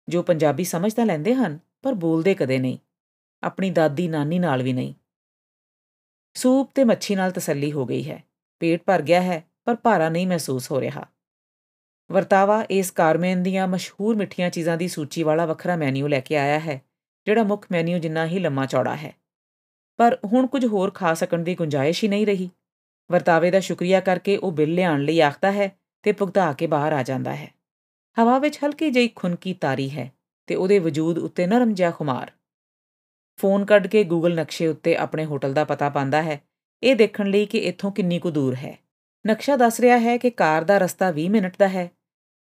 [0.09, 2.77] ਜੋ ਪੰਜਾਬੀ ਸਮਝ ਤਾਂ ਲੈਂਦੇ ਹਨ, ਪਰ ਬੋਲਦੇ ਕਦੇ ਨਹੀਂ।
[3.43, 4.93] ਆਪਣੀ ਦਾਦੀ ਨਾਨੀ ਨਾਲ ਵੀ ਨਹੀਂ।
[6.33, 8.23] ਸੂਪ ਤੇ ਮੱਛੀ ਨਾਲ ਤਸੱਲੀ ਹੋ ਗਈ ਹੈ।
[8.59, 11.05] ਪੇਟ ਭਰ ਗਿਆ ਹੈ ਪਰ ਭਾਰਾ ਨਹੀਂ ਮਹਿਸੂਸ ਹੋ ਰਿਹਾ।
[12.11, 16.59] ਵਰਤਾਵਾ ਇਸ ਕਾਰਮੇਨ ਦੀਆਂ ਮਸ਼ਹੂਰ ਮਿੱਠੀਆਂ ਚੀਜ਼ਾਂ ਦੀ ਸੂਚੀ ਵਾਲਾ ਵੱਖਰਾ ਮੈਨੂ ਲੈ ਕੇ ਆਇਆ
[16.59, 16.81] ਹੈ,
[17.25, 19.13] ਜਿਹੜਾ ਮੁੱਖ ਮੈਨੂ ਜਿੰਨਾ ਹੀ ਲੰਮਾ ਚੌੜਾ ਹੈ।
[19.97, 22.49] ਪਰ ਹੁਣ ਕੁਝ ਹੋਰ ਖਾ ਸਕਣ ਦੀ ਗੁੰਜਾਇਸ਼ ਹੀ ਨਹੀਂ ਰਹੀ।
[23.11, 27.03] ਵਰਤਾਵੇ ਦਾ ਸ਼ੁਕਰੀਆ ਕਰਕੇ ਉਹ ਬਿੱਲ ਲਿਆਉਣ ਲਈ ਆਖਦਾ ਹੈ ਤੇ ਭੁਗਤਾ ਕੇ ਬਾਹਰ ਆ
[27.03, 27.53] ਜਾਂਦਾ ਹੈ।
[28.21, 30.13] ਹਵਾ ਵਿੱਚ ਹਲਕੀ ਜਿਹੀ ਖੁਨਕੀ ਤਾਰੀ ਹੈ
[30.47, 32.31] ਤੇ ਉਹਦੇ ਵਜੂਦ ਉੱਤੇ ਨਰਮ ਜਿਹਾ ਖੁਮਾਰ।
[33.37, 36.41] ਫੋਨ ਕੱਢ ਕੇ ਗੂਗਲ ਨਕਸ਼ੇ ਉੱਤੇ ਆਪਣੇ ਹੋਟਲ ਦਾ ਪਤਾ ਪਾਉਂਦਾ ਹੈ।
[36.83, 38.88] ਇਹ ਦੇਖਣ ਲਈ ਕਿ ਇੱਥੋਂ ਕਿੰਨੀ ਕੁ ਦੂਰ ਹੈ।
[39.27, 41.91] ਨਕਸ਼ਾ ਦੱਸ ਰਿਹਾ ਹੈ ਕਿ ਕਾਰ ਦਾ ਰਸਤਾ 20 ਮਿੰਟ ਦਾ ਹੈ,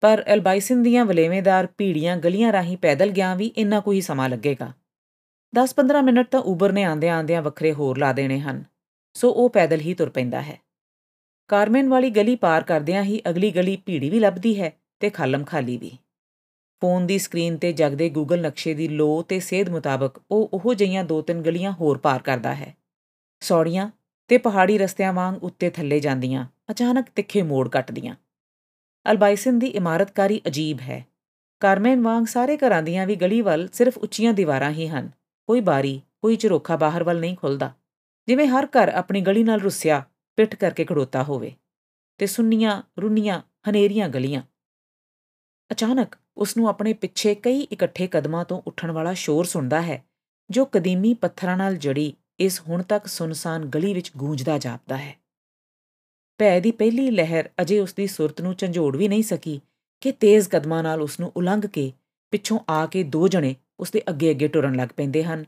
[0.02, 4.74] ਪਰ ਐਲਬਾਈਸਨ ਦੀਆਂ ਵਲੇਵੇਦਾਰ ਭੀੜੀਆਂ ਗਲੀਆਂ ਰਾਹੀਂ ਪੈਦਲ ਗਿਆ ਵੀ ਇੰਨਾ ਕੁ ਹੀ ਸਮਾਂ ਲੱਗੇਗਾ।
[5.56, 8.64] 10-15 ਮਿੰਟ ਤਾਂ ਊਬਰ ਨੇ ਆਂਦਿਆਂ-ਆਂਦਿਆਂ ਵੱਖਰੇ ਹੋਰ ਲਾ ਦੇਣੇ ਹਨ,
[9.14, 10.60] ਸੋ ਉਹ ਪੈਦਲ ਹੀ ਤੁਰ ਪੈਂਦਾ ਹੈ।
[11.48, 15.78] ਕਾਰਮਨ ਵਾਲੀ ਗਲੀ ਪਾਰ ਕਰਦਿਆਂ ਹੀ ਅਗਲੀ ਗਲੀ ਭੀੜੀ ਵੀ ਲੱਭਦੀ ਹੈ ਤੇ ਖਾਲਮ ਖਾਲੀ
[15.78, 15.92] ਵੀ।
[16.82, 21.04] ਫੋਨ ਦੀ ਸਕਰੀਨ ਤੇ ਜਗਦੇ ਗੂਗਲ ਨਕਸ਼ੇ ਦੀ ਲੋ ਤੇ ਸੇਧ ਮੁਤਾਬਕ ਉਹ ਉਹੋ ਜਿਹੀਆਂ
[21.04, 22.76] ਦੋ ਤਿੰਨ ਗਲੀਆਂ ਹੋਰ ਪਾਰ ਕਰਦਾ ਹੈ।
[23.40, 23.92] ਸੌੜੀਆਂ
[24.28, 28.16] ਤੇ ਪਹਾੜੀ ਰਸਤਿਆਂ ਵਾਂਗ ਉੱਤੇ ਥੱਲੇ ਜਾਂਦੀਆਂ। ਅਚਾਨਕ ਤਿੱਖੇ ਮੋੜ ਕੱਟਦੀਆਂ।
[29.12, 31.06] ਅਲਬਾਈਸਨ ਦੀ ਇਮਾਰਤਕਾਰੀ ਅਜੀਬ ਹੈ।
[31.60, 35.12] ਕਾਰਮਨ ਵਾਂਗ ਸਾਰੇ ਘਰਾਂ ਦੀਆਂ ਵੀ ਗਲੀ ਵੱਲ ਸਿਰਫ ਉੱਚੀਆਂ ਦੀਵਾਰਾਂ ਹੀ ਹਨ।
[35.48, 37.74] ਕੋਈ ਬਾਰੀ, ਕੋਈ ਝਰੋਖਾ ਬਾਹਰ ਵੱਲ ਨਹੀਂ ਖੁੱਲਦਾ।
[38.28, 40.04] ਜਿਵੇਂ ਹਰ ਘਰ ਆਪਣੀ ਗਲੀ ਨਾਲ ਰੁੱਸਿਆ,
[40.36, 41.56] ਪਿੱਠ ਕਰਕੇ ਖੜੋਤਾ ਹੋਵੇ।
[42.18, 44.42] ਤੇ ਸੁੰਨੀਆਂ, ਰੁੰਨੀਆਂ, ਹਨੇਰੀਆਂ ਗਲੀਆਂ।
[45.72, 50.06] ਅਚਾਨਕ ਉਸ ਨੂੰ ਆਪਣੇ ਪਿੱਛੇ ਕਈ ਇਕੱਠੇ ਕਦਮਾਂ ਤੋਂ ਉੱਠਣ ਵਾਲਾ ਸ਼ੋਰ ਸੁਣਦਾ ਹੈ,
[50.50, 55.25] ਜੋ ਕਦੀਮੀ ਪੱਥਰਾਂ ਨਾਲ ਜੜੀ ਇਸ ਹੁਣ ਤੱਕ ਸੁਨਸਾਨ ਗਲੀ ਵਿੱਚ ਗੂੰਜਦਾ ਜਾਪਦਾ ਹੈ।
[56.38, 59.62] ਭੈ ਦੀ ਪਹਿਲੀ ਲਹਿਰ ਅਜੇ ਉਸ ਦੀ ਸੁਰਤ ਨੂੰ ਝੰਜੋੜ ਵੀ ਨਹੀਂ ਸਕੀ
[60.02, 61.94] ਕਿ ਤੇਜ਼ ਕਦਮਾਂ ਨਾਲ ਉਸ ਨੂੰ ਉਲੰਘ ਕੇ
[62.32, 65.46] ਪਿੱਛੋਂ ਆ ਕੇ ਦੋ ਜਣੇ ਉਸ ਦੇ ਅੱਗੇ-ਅੱਗੇ ਟੁਰਨ ਲੱਗ ਪੈਂਦੇ ਹਨ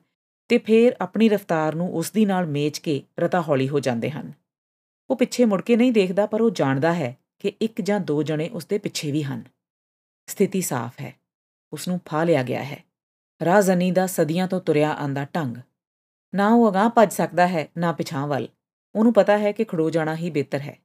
[0.47, 4.33] ਤੇ ਫੇਰ ਆਪਣੀ ਰਫ਼ਤਾਰ ਨੂੰ ਉਸ ਦੀ ਨਾਲ ਮੇਚ ਕੇ ਰਤਾ ਹੌਲੀ ਹੋ ਜਾਂਦੇ ਹਨ।
[5.09, 8.49] ਉਹ ਪਿੱਛੇ ਮੁੜ ਕੇ ਨਹੀਂ ਦੇਖਦਾ, ਪਰ ਉਹ ਜਾਣਦਾ ਹੈ ਕਿ ਇੱਕ ਜਾਂ ਦੋ ਜਣੇ
[8.49, 9.43] ਉਸ ਦੇ ਪਿੱਛੇ ਵੀ ਹਨ।
[10.27, 11.15] ਸਥਿਤੀ ਸਾਫ਼ ਹੈ।
[11.73, 12.83] ਉਸ ਨੂੰ ਫਾ ਲਿਆ ਗਿਆ ਹੈ।
[13.45, 15.57] ਰਾਜ਼ਨੀ ਦਾ ਸਦੀਆਂ ਤੋਂ ਤੁਰਿਆ ਆਂਦਾ ਢੰਗ।
[16.35, 18.47] ਨਾ ਉਹ ਅਗਾਹ ਭੱਜ ਸਕਦਾ ਹੈ, ਨਾ ਪਿਛਾਂ ਵੱਲ।
[18.97, 20.79] ਉਹਨੂੰ ਪਤਾ ਹੈ ਕਿ ਖੜੋ ਜਾਣਾ ਹੀ ਬਿਹਤਰ ਹੈ।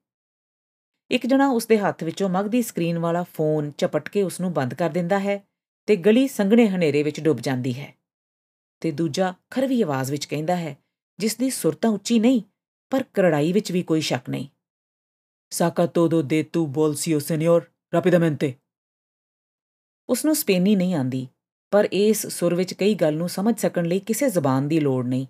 [1.11, 4.75] ਇੱਕ ਜਣਾ ਉਸ ਦੇ ਹੱਥ ਵਿੱਚੋਂ ਮਗਦੀ ਸਕਰੀਨ ਵਾਲਾ ਫੋਨ ਝਪਟ ਕੇ ਉਸ ਨੂੰ ਬੰਦ
[4.75, 5.49] ਕਰ ਦਿੰਦਾ ਹੈ
[5.87, 7.95] ਤੇ ਗਲੀ ਸੰਘਣੇ ਹਨੇਰੇ ਵਿੱਚ ਡੁੱਬ ਜਾਂਦੀ ਹੈ।
[8.81, 10.77] ਤੇ ਦੂਜਾ ਖਰਵੀ ਆਵਾਜ਼ ਵਿੱਚ ਕਹਿੰਦਾ ਹੈ
[11.19, 12.43] ਜਿਸ ਦੀ ਸੁਰ ਤਾਂ ਉੱਚੀ ਨਹੀਂ,
[12.91, 14.49] ਪਰ ਕਰੜਾਈ ਵਿੱਚ ਵੀ ਕੋਈ ਸ਼ੱਕ ਨਹੀਂ।
[15.51, 17.63] ਸਾਕਾ ਤੋਦੋ ਦੇ ਤੂ ਬੋਲਸੀਓ ਸੈਨਿਓਰ
[17.95, 18.55] ਰਾਪਿਡਾਮੈਂਟੇ
[20.09, 21.29] ਉਸ ਨੂੰ ਸਪੇਨੀ ਨਹੀਂ ਆਂਦੀ,
[21.71, 25.27] ਪਰ ਇਸ ਸੁਰ ਵਿੱਚ ਕਈ ਗੱਲ ਨੂੰ ਸਮਝ ਸਕਣ ਲਈ ਕਿਸੇ ਜ਼ਬਾਨ ਦੀ ਲੋੜ ਨਹੀਂ।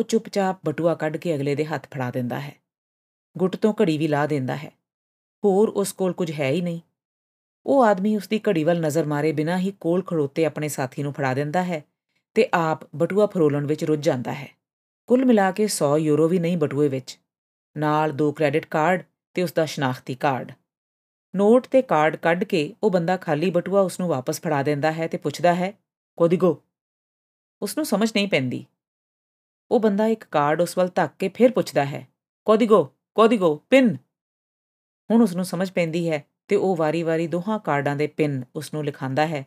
[0.00, 2.54] ਉਹ ਚੁੱਪਚਾਪ ਬਟੂਆ ਕੱਢ ਕੇ ਅਗਲੇ ਦੇ ਹੱਥ ਫੜਾ ਦਿੰਦਾ ਹੈ।
[3.38, 4.70] ਗੁੱਟ ਤੋਂ ਘੜੀ ਵੀ ਲਾ ਦਿੰਦਾ ਹੈ।
[5.44, 6.80] ਹੋਰ ਉਸ ਕੋਲ ਕੁਝ ਹੈ ਹੀ ਨਹੀਂ।
[7.66, 11.12] ਉਹ ਆਦਮੀ ਉਸ ਦੀ ਘੜੀ ਵੱਲ ਨਜ਼ਰ ਮਾਰੇ ਬਿਨਾਂ ਹੀ ਕੋਲ ਖੜੋਤੇ ਆਪਣੇ ਸਾਥੀ ਨੂੰ
[11.12, 11.84] ਫੜਾ ਦਿੰਦਾ ਹੈ
[12.34, 14.48] ਤੇ ਆਪ ਬਟੂਆ ਫਰੋਲਣ ਵਿੱਚ ਰੁੱਝ ਜਾਂਦਾ ਹੈ।
[15.06, 17.18] ਕੁੱਲ ਮਿਲਾ ਕੇ 100 ਯੂਰੋ ਵੀ ਨਹੀਂ ਬਟੂਏ ਵਿੱਚ।
[17.76, 19.02] ਨਾਲ ਦੋ ਕ੍ਰੈਡਿਟ ਕਾਰਡ
[19.34, 20.52] ਤੇ ਉਸ ਦਾ ਸ਼ਨਾਖਤੀ ਕਾਰਡ।
[21.36, 25.06] ਨੋਟ ਤੇ ਕਾਰਡ ਕੱਢ ਕੇ ਉਹ ਬੰਦਾ ਖਾਲੀ ਬਟੂਆ ਉਸ ਨੂੰ ਵਾਪਸ ਫੜਾ ਦਿੰਦਾ ਹੈ
[25.06, 25.72] ਤੇ ਪੁੱਛਦਾ ਹੈ
[26.16, 26.62] ਕੋਦੀਗੋ
[27.62, 28.66] ਉਸ ਨੂੰ ਸਮਝ ਨਹੀਂ ਪੈਂਦੀ।
[29.70, 32.08] ਉਹ ਬੰਦਾ ਇੱਕ ਕਾਰਡ ਉਸ ਵੱਲ ਧੱਕ ਕੇ ਫਿਰ ਪੁੱਛਦਾ ਹੈ,
[32.44, 33.96] ਕੋਦੀਗੋ ਕੋਦੀਗੋ, ਪਿਨ!
[35.10, 38.84] ਹੁਣ ਉਸ ਨੂੰ ਸਮਝ ਪੈਂਦੀ ਹੈ ਤੇ ਉਹ ਵਾਰੀ-ਵਾਰੀ ਦੋਹਾਂ ਕਾਰਡਾਂ ਦੇ ਪਿਨ ਉਸ ਨੂੰ
[38.84, 39.46] ਲਿਖਾਉਂਦਾ ਹੈ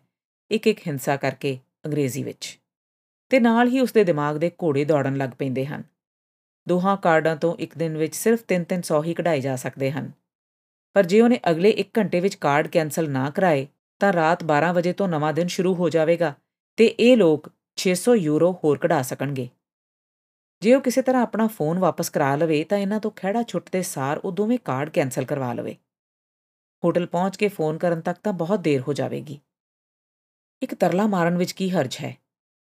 [0.52, 2.60] ਇੱਕ ਇੱਕ ਹਿੰਸਾ ਕਰਕੇ ਅੰਗਰੇਜ਼ੀ ਵਿੱਚ।
[3.30, 5.84] ਤੇ ਨਾਲ ਹੀ ਉਸ ਦੇ ਦਿਮਾਗ ਦੇ ਘੋੜੇ ਦੌੜਨ ਲੱਗ ਪੈਂਦੇ ਹਨ।
[6.68, 10.12] ਦੋਹਾਂ ਕਾਰਡਾਂ ਤੋਂ ਇੱਕ ਦਿਨ ਵਿੱਚ ਸਿਰਫ 3-300 ਹੀ ਕਢਾਏ ਜਾ ਸਕਦੇ ਹਨ।
[10.94, 13.68] ਪਰ ਜੇ ਉਹਨੇ ਅਗਲੇ 1 ਘੰਟੇ ਵਿੱਚ ਕਾਰਡ ਕੈਨਸਲ ਨਾ ਕਰਾਏ,
[14.00, 16.34] ਤਾਂ ਰਾਤ 12 ਵਜੇ ਤੋਂ ਨਵਾਂ ਦਿਨ ਸ਼ੁਰੂ ਹੋ ਜਾਵੇਗਾ
[16.78, 19.50] ਤੇ ਇਹ ਲੋਕ 600 ਯੂਰੋ ਹੋਰ ਕਢਾ ਸਕਣਗੇ।
[20.64, 24.18] ਜੇ ਉਹ ਕਿਸੇ ਤਰ੍ਹਾਂ ਆਪਣਾ ਫੋਨ ਵਾਪਸ ਕਰਾ ਲਵੇ, ਤਾਂ ਇਹਨਾਂ ਤੋਂ ਖਿਹੜਾ ਛੁੱਟਦੇ ਸਾਰ
[24.18, 25.78] ਉਹ ਦੋਵੇਂ ਕਾਰਡ ਕੈਨਸਲ ਕਰਵਾ ਲਵੇ।
[26.84, 29.40] ਹੋਟਲ ਪਹੁੰਚ ਕੇ ਫੋਨ ਕਰਨ ਤੱਕ ਤਾਂ ਬਹੁਤ ਦੇਰ ਹੋ ਜਾਵੇਗੀ।
[30.62, 32.18] ਇੱਕ ਤਰਲਾ ਮਾਰਨ ਵਿੱਚ ਕੀ ਹਰਜ ਹੈ?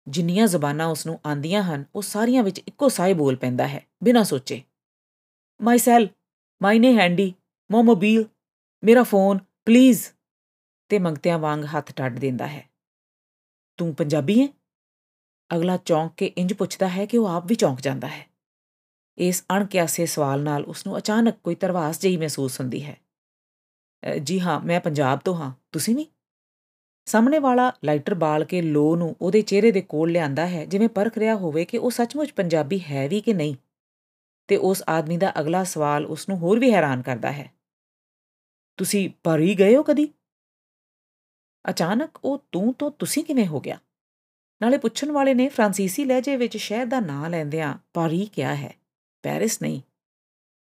[0.07, 4.23] ਜਿੰਨੀਆਂ ਜ਼ਬਾਨਾਂ ਉਸ ਨੂੰ ਆਂਦੀਆਂ ਹਨ, ਉਹ ਸਾਰੀਆਂ ਵਿੱਚ ਇੱਕੋ ਸਾਏ ਬੋਲ ਪੈਂਦਾ ਹੈ, ਬਿਨਾਂ
[4.23, 4.63] ਸੋਚੇ।
[5.61, 6.09] ਮਾਈ ਸੈਲ,
[6.63, 7.33] ਮਾਈ ਨੇ ਹੈਂਡੀ
[7.71, 8.25] ਮੋਮੋਬੀਲ
[8.83, 10.07] ਮੇਰਾ ਫੋਨ, ਪਲੀਜ਼!
[10.89, 12.69] ਤੇ ਮੰਗਤਿਆਂ ਵਾਂਗ ਹੱਥ ਟੱਡ ਦਿੰਦਾ ਹੈ।
[13.77, 14.47] ਤੂੰ ਪੰਜਾਬੀ ਹੈ
[15.55, 18.27] ਅਗਲਾ ਚੌਂਕ ਕੇ ਇੰਜ ਪੁੱਛਦਾ ਹੈ ਕਿ ਉਹ ਆਪ ਵੀ ਚੌਂਕ ਜਾਂਦਾ ਹੈ।
[19.17, 22.97] ਇਸ ਅਣਕਿਆਸੇ ਸਵਾਲ ਨਾਲ ਉਸ ਨੂੰ ਅਚਾਨਕ ਕੋਈ ਤਰਵਾਸ ਜਿਹੀ ਮਹਿਸੂਸ ਹੁੰਦੀ ਹੈ।
[24.23, 26.07] ਜੀ ਹਾਂ, ਮੈਂ ਪੰਜਾਬ ਤੋਂ ਹਾਂ, ਤੁਸੀਂ ਵੀ?
[27.05, 31.17] ਸਾਹਮਣੇ ਵਾਲਾ ਲਾਈਟਰ ਬਾਲ ਕੇ ਲੋ ਨੂੰ ਉਹਦੇ ਚਿਹਰੇ ਦੇ ਕੋਲ ਲਿਆਂਦਾ ਹੈ, ਜਿਵੇਂ ਪਰਖ
[31.17, 33.55] ਰਿਹਾ ਹੋਵੇ ਕਿ ਉਹ ਸੱਚਮੁੱਚ ਪੰਜਾਬੀ ਹੈ ਵੀ ਕਿ ਨਹੀਂ।
[34.47, 37.53] ਤੇ ਉਸ ਆਦਮੀ ਦਾ ਅਗਲਾ ਸਵਾਲ ਉਸ ਨੂੰ ਹੋਰ ਵੀ ਹੈਰਾਨ ਕਰਦਾ ਹੈ।
[38.77, 40.09] ਤੁਸੀਂ ਪਰੀ ਗਏ ਹੋ ਕਦੀ?
[41.69, 43.79] ਅਚਾਨਕ ਉਹ ਤੂੰ ਤੋਂ ਤੁਸੀਂ ਕਿਵੇਂ ਹੋ ਗਿਆ?
[44.61, 48.73] ਨਾਲੇ ਪੁੱਛਣ ਵਾਲੇ ਨੇ ਫ੍ਰਾਂਸੀਸੀ ਲਹਿਜੇ ਵਿੱਚ ਸ਼ਹਿਰ ਦਾ ਨਾਂ ਲੈਂਦਿਆਂ ਪਾਰੀ ਕਿਹਾ ਹੈ,
[49.23, 49.81] ਪੈਰਿਸ ਨਹੀਂ।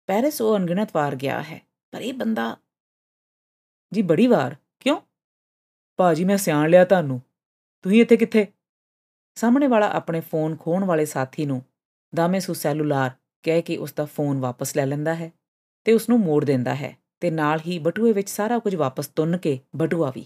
[0.09, 1.61] ਪੈਰਿਸ ਉਹ ਅਣਗਿਣਤ ਵਾਰ ਗਿਆ ਹੈ,
[1.93, 2.55] ਪਰ ਇਹ ਬੰਦਾ
[3.91, 4.99] ਜੀ, ਬੜੀ ਵਾਰ। ਕਿਉਂ?
[5.99, 7.21] ਭਾਜੀ ਮੈਂ ਸਿਆਣ ਲਿਆ ਤੁਹਾਨੂੰ।
[7.85, 8.47] ਤੁਸੀਂ ਇੱਥੇ ਕਿੱਥੇ
[9.37, 11.61] ਸਾਹਮਣੇ ਵਾਲਾ ਆਪਣੇ ਫੋਨ ਖੋਣ ਵਾਲੇ ਸਾਥੀ ਨੂੰ
[12.15, 13.11] ਦਾਮੇਸੂ ਸੈਲੂਲਾਰ
[13.43, 15.31] ਕਹਿ ਕੇ ਉਸ ਦਾ ਫੋਨ ਵਾਪਸ ਲੈ ਲੈਂਦਾ ਹੈ
[15.83, 19.37] ਤੇ ਉਸ ਨੂੰ ਮੋੜ ਦਿੰਦਾ ਹੈ ਤੇ ਨਾਲ ਹੀ ਬਟੂਏ ਵਿੱਚ ਸਾਰਾ ਕੁਝ ਵਾਪਸ ਤੁੰਨ
[19.37, 20.25] ਕੇ ਬਟੂਆ ਵੀ।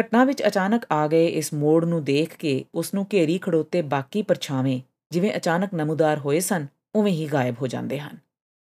[0.00, 4.22] ਘਟਨਾ ਵਿੱਚ ਅਚਾਨਕ ਆ ਗਏ ਇਸ ਮੋੜ ਨੂੰ ਦੇਖ ਕੇ ਉਸ ਨੂੰ ਘੇਰੀ ਖੜੋਤੇ ਬਾਕੀ
[4.22, 8.18] ਪਰਛਾਵੇਂ, ਜਿਵੇਂ ਅਚਾਨਕ ਨਮੂਦਾਰ ਹੋਏ ਸਨ, ਉਵੇਂ ਹੀ ਗਾਇਬ ਹੋ ਜਾਂਦੇ ਹਨ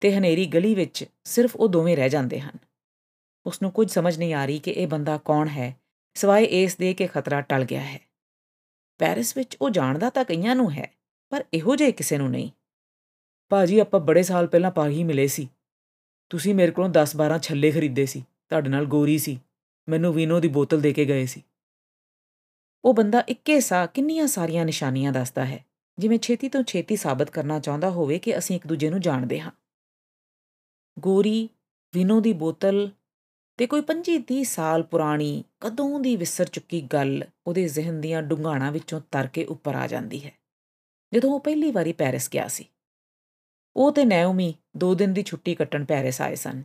[0.00, 2.59] ਤੇ ਹਨੇਰੀ ਗਲੀ ਵਿੱਚ ਸਿਰਫ ਉਹ ਦੋਵੇਂ ਰਹਿ ਜਾਂਦੇ ਹਨ।
[3.47, 5.77] ਉਸ ਨੂੰ ਕੁਝ ਸਮਝ ਨਹੀਂ ਆ ਰਹੀ ਕਿ ਇਹ ਬੰਦਾ ਕੌਣ ਹੈ,
[6.15, 8.00] ਸਵਾਏ ਇਸ ਦੇ ਕਿ ਖਤਰਾ ਟਲ ਗਿਆ ਹੈ।
[8.99, 10.91] ਪੈਰਿਸ ਵਿੱਚ ਉਹ ਜਾਣਦਾ ਤਾਂ ਕਈਆਂ ਨੂੰ ਹੈ,
[11.33, 12.50] ਪਰ ਇਹੋ ਜਿਹੇ ਕਿਸੇ ਨੂੰ ਨਹੀਂ।
[13.50, 15.49] ਭਾਜੀ, ਆਪਾਂ ਬੜੇ ਸਾਲ ਪਹਿਲਾਂ ਪਾਹੀ ਮਿਲੇ ਸੀ।
[16.31, 19.41] ਤੁਸੀਂ ਮੇਰੇ ਕੋਲੋਂ 10-12 ਛੱਲੇ ਖਰੀਦੇ ਸੀ, ਤੁਹਾਡੇ ਨਾਲ ਗੋਰੀ ਸੀ।
[19.88, 21.42] ਮੈਨੂੰ ਵੀਨੋ ਦੀ ਬੋਤਲ ਦੇ ਕੇ ਗਏ ਸੀ।
[22.84, 25.64] ਉਹ ਬੰਦਾ ਇੱਕੇ ਸਾ ਕਿੰਨੀਆਂ ਸਾਰੀਆਂ ਨਿਸ਼ਾਨੀਆਂ ਦੱਸਦਾ ਹੈ,
[25.99, 29.50] ਜਿਵੇਂ ਛੇਤੀ ਤੋਂ ਛੇਤੀ ਸਾਬਤ ਕਰਨਾ ਚਾਹੁੰਦਾ ਹੋਵੇ ਕਿ ਅਸੀਂ ਇੱਕ ਦੂਜੇ ਨੂੰ ਜਾਣਦੇ ਹਾਂ।
[30.96, 31.49] ਗੋਰੀ,
[31.94, 32.90] ਵਿਨੋ ਦੀ ਬੋਤਲ
[33.58, 39.00] ਤੇ ਕੋਈ 25-30 ਸਾਲ ਪੁਰਾਣੀ, ਕਦੋਂ ਦੀ ਵਿਸਰ ਚੁੱਕੀ ਗੱਲ ਉਹਦੇ ਜ਼ਿਹਨ ਦੀਆਂ ਡੁੰਗਾਣਾ ਵਿੱਚੋਂ
[39.10, 40.32] ਤਰ ਕੇ ਉੱਪਰ ਆ ਜਾਂਦੀ ਹੈ।
[41.12, 42.66] ਜਦੋਂ ਉਹ ਪਹਿਲੀ ਵਾਰੀ ਪੈਰਿਸ ਗਿਆ ਸੀ,
[43.76, 46.62] ਉਹ ਤੇ ਨੈਓਮੀ ਦੋ ਦਿਨ ਦੀ ਛੁੱਟੀ ਕੱਟਣ ਪੈਰਿਸ ਆਏ ਸਨ।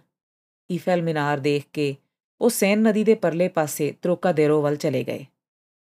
[0.69, 1.95] ਈਫੈਲ ਮਿਨਾਰ ਦੇਖ ਕੇ
[2.42, 5.25] ਉਹ ਸੇਨ ਨਦੀ ਦੇ ਪਰਲੇ ਪਾਸੇ ਤਰੋਕਾਦੇਰੋ ਵੱਲ ਚਲੇ ਗਏ।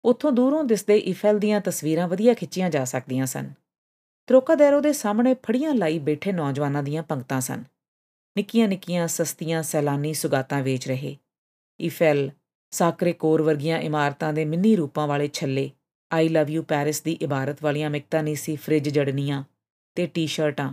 [0.05, 3.51] ਉੱਥੋਂ ਦੂਰੋਂ ਦਿਸਦੇ ਈਫੈਲ ਦੀਆਂ ਤਸਵੀਰਾਂ ਵਧੀਆ ਖਿੱਚੀਆਂ ਜਾ ਸਕਦੀਆਂ ਸਨ।
[4.27, 7.65] ਤਰੋਕਾਦੇਰੋ ਦੇ ਸਾਹਮਣੇ ਫੜੀਆਂ ਲਾਈ ਬੈਠੇ ਨੌਜਵਾਨਾਂ ਦੀਆਂ ਪੰਕਤਾਂ ਸਨ।
[8.37, 11.17] ਨਿੱਕੀਆਂ-ਨਿੱਕੀਆਂ, ਸਸਤੀਆਂ ਸੈਲਾਨੀ ਸੁਗਾਤਾਂ ਵੇਚ ਰਹੇ।
[11.81, 12.31] ਈਫੈਲ
[12.71, 15.71] ਸਾਕਰੇ ਕੋਰ ਵਰਗੀਆਂ ਇਮਾਰਤਾਂ ਦੇ ਮਿੰਨੀ ਰੂਪਾਂ ਵਾਲੇ ਛੱਲੇ,
[16.13, 19.45] ਆਈ ਲਵ ਯੂ ਪੈਰਿਸ ਦੀ ਇਬਾਰਤ ਵਾਲੀਆਂ ਮਿਕਤਾਂ ਨਹੀਂ ਸੀ ਫ੍ਰਿਜ ਜੜਨੀਆਂ
[19.95, 20.73] ਤੇ ਟੀ-ਸ਼ਰਟਾਂ,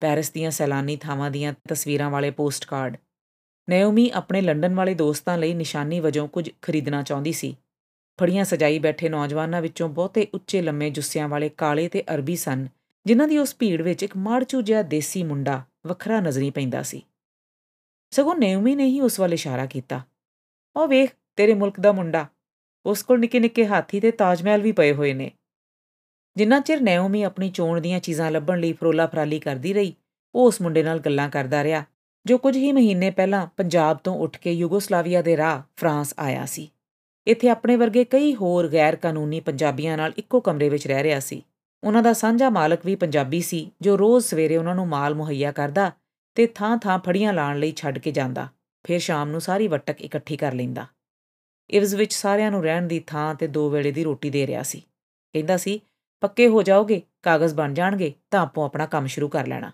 [0.00, 2.96] ਪੈਰਿਸ ਦੀਆਂ ਸੈਲਾਨੀ ਥਾਵਾਂ ਦੀਆਂ ਤਸਵੀਰਾਂ ਵਾਲੇ ਪੋਸਟਕਾਰਡ।
[3.68, 7.56] ਨੈਓਮੀ ਆਪਣੇ ਲੰਡਨ ਵਾਲੇ ਦੋਸਤਾਂ ਲਈ ਨਿਸ਼ਾਨੀ ਵਜੋਂ ਕੁਝ ਖਰੀਦਣਾ ਚਾਹੁੰਦੀ ਸੀ।
[8.20, 12.68] ਫੜੀਆਂ ਸਜਾਈ ਬੈਠੇ ਨੌਜਵਾਨਾਂ ਵਿੱਚੋਂ ਬਹੁਤੇ ਉੱਚੇ ਲੰਮੇ ਜੁੱਸਿਆਂ ਵਾਲੇ ਕਾਲੇ ਤੇ ਅਰਬੀ ਸਨ,
[13.06, 17.02] ਜਿਨ੍ਹਾਂ ਦੀ ਉਸ ਭੀੜ ਵਿੱਚ ਇੱਕ ਮਾੜਚੂ ਜਿਹਾ ਦੇਸੀ ਮੁੰਡਾ ਵੱਖਰਾ ਨਜ਼ਰੀ ਪੈਂਦਾ ਸੀ।
[18.10, 20.00] ਸਗੋਂ ਨੈਓਮੀ ਨੇ ਹੀ ਉਸ ਵੱਲ ਇਸ਼ਾਰਾ ਕੀਤਾ।
[20.76, 22.26] ਉਹ ਵੇਖ, ਤੇਰੇ ਮੁਲਕ ਦਾ ਮੁੰਡਾ।
[22.86, 25.30] ਉਸ ਕੋਲ ਨਿੱਕੇ ਨਿੱਕੇ ਹਾਥੀ ਤੇ ਤਾਜ ਮਹਿਲ ਵੀ ਪਏ ਹੋਏ ਨੇ।
[26.36, 29.94] ਜਿੰਨਾ ਚਿਰ ਨੈਓਮੀ ਆਪਣੀ ਚੋਣ ਦੀਆਂ ਚੀਜ਼ਾਂ ਲੱਭਣ ਲਈ ਫਰੋਲਾ ਫਰਾਲੀ ਕਰਦੀ ਰਹੀ,
[30.34, 31.84] ਉਹ ਉਸ ਮੁੰਡੇ ਨਾਲ ਗੱਲਾਂ ਕਰਦਾ ਰਿਹਾ
[32.26, 36.70] ਜੋ ਕੁਝ ਹੀ ਮਹੀਨੇ ਪਹਿਲਾਂ ਪੰਜਾਬ ਤੋਂ ਉੱਠ ਕੇ ਯੂਗੋਸਲਾਵੀਆ ਦੇ ਰਾਹ ਫਰਾਂਸ ਆਇਆ ਸੀ।
[37.26, 41.44] ਇੱਥੇ ਆਪਣੇ ਵਰਗੇ ਕਈ ਹੋਰ ਗੈਰ ਕਾਨੂੰਨੀ ਪੰਜਾਬੀਆਂ ਨਾਲ ਇੱਕੋ ਕਮਰੇ ਵਿੱਚ ਰਹਿ ਰਿਹਾ ਸੀ।
[41.84, 45.92] ਉਹਨਾਂ ਦਾ ਸਾਂਝਾ ਮਾਲਕ ਵੀ ਪੰਜਾਬੀ ਸੀ, ਜੋ ਰੋਜ਼ ਸਵੇਰੇ ਉਹਨਾਂ ਨੂੰ ਮਾਲ ਮੁਹੱਈਆ ਕਰਦਾ
[46.34, 48.48] ਤੇ ਥਾਂ-ਥਾਂ ਫੜੀਆਂ ਲਾਣ ਲਈ ਛੱਡ ਕੇ ਜਾਂਦਾ,
[48.86, 50.86] ਫਿਰ ਸ਼ਾਮ ਨੂੰ ਸਾਰੀ ਵਟਕ ਇਕੱਠੀ ਕਰ ਲੈਂਦਾ।
[51.70, 54.80] ਇਵਜ਼ ਵਿੱਚ ਸਾਰਿਆਂ ਨੂੰ ਰਹਿਣ ਦੀ ਥਾਂ ਤੇ ਦੋ ਵੇਲੇ ਦੀ ਰੋਟੀ ਦੇ ਰਿਹਾ ਸੀ।
[55.32, 55.80] ਕਹਿੰਦਾ ਸੀ,
[56.20, 59.72] ਪੱਕੇ ਹੋ ਜਾਓਗੇ, ਕਾਗਜ਼ ਬਣ ਜਾਣਗੇ, ਤਾਂ ਆਪੋ ਆਪਣਾ ਕੰਮ ਸ਼ੁਰੂ ਕਰ ਲੈਣਾ।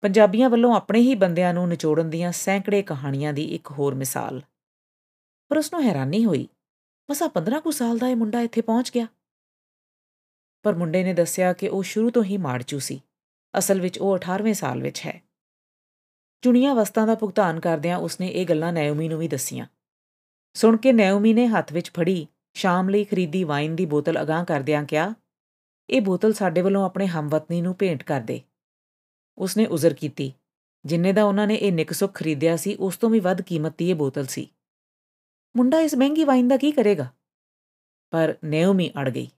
[0.00, 4.42] ਪੰਜਾਬੀਆਂ ਵੱਲੋਂ ਆਪਣੇ ਹੀ ਬੰਦਿਆਂ ਨੂੰ ਨਿਚੋੜਨ ਦੀਆਂ ਸੈਂਕੜੇ ਕਹਾਣੀਆਂ ਦੀ ਇੱਕ ਹੋਰ ਮਿਸਾਲ।
[5.48, 6.48] ਪਰ ਉਸ ਨੂੰ ਹੈਰਾਨੀ ਹੋਈ,
[7.10, 9.06] ਮਸਾ 15 ਕੁ ਸਾਲ ਦਾ ਇਹ ਮੁੰਡਾ ਇੱਥੇ ਪਹੁੰਚ ਗਿਆ।
[10.62, 13.02] ਪਰ ਮੁੰਡੇ ਨੇ ਦੱਸਿਆ ਕਿ ਉਹ ਸ਼ੁਰੂ ਤੋਂ ਹੀ ਮਾੜਚੂ ਸੀ,
[13.58, 15.22] ਅਸਲ ਵਿੱਚ ਉਹ 18ਵੇਂ ਸਾਲ ਵਿੱਚ ਹੈ।
[16.42, 19.66] ਚੁਣੀਆਂ ਵਸਤਾਂ ਦਾ ਭੁਗਤਾਨ ਕਰਦਿਆਂ ਉਸਨੇ ਇਹ ਗੱਲਾਂ ਨੈਓਮੀ ਨੂੰ ਵੀ ਦੱਸੀਆਂ।
[20.54, 24.84] ਸੁਣ ਕੇ ਨੈਓਮੀ ਨੇ ਹੱਥ ਵਿੱਚ ਫੜੀ, ਸ਼ਾਮ ਲਈ ਖਰੀਦੀ ਵਾਈਨ ਦੀ ਬੋਤਲ ਅਗਾਹ ਕਰਦਿਆਂ
[24.84, 25.14] ਕਿਹਾ,
[25.90, 28.40] ਇਹ ਬੋਤਲ ਸਾਡੇ ਵੱਲੋਂ ਆਪਣੇ ਹਮਵਤਨੀ ਨੂੰ ਭੇਂਟ ਕਰ ਦੇ।
[29.38, 30.34] ਉਸਨੇ ਉਜ਼ਰ ਕੀਤੀ,
[30.84, 33.94] ਜਿੰਨੇ ਦਾ ਉਹਨਾਂ ਨੇ ਇਹ ਨਿਕਸੁਖ ਖਰੀਦਿਆ ਸੀ, ਉਸ ਤੋਂ ਵੀ ਵੱਧ ਕੀਮਤ ਦੀ ਇਹ
[33.94, 34.50] ਬੋਤਲ ਸੀ।
[35.56, 37.12] ਮੁੰਡਾ ਇਸ ਮਹਿੰਗੀ ਵਾਈਨ ਦਾ ਕੀ ਕਰੇਗਾ?
[38.10, 39.28] ਪਰ ਨੇਓਮੀ ਅੜ ਗਈ।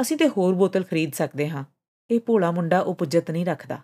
[0.00, 1.64] ਅਸੀਂ ਤੇ ਹੋਰ ਬੋਤਲ ਖਰੀਦ ਸਕਦੇ ਹਾਂ।
[2.10, 3.82] ਇਹ ਭੋਲਾ ਮੁੰਡਾ ਉਪਜਤ ਨਹੀਂ ਰੱਖਦਾ।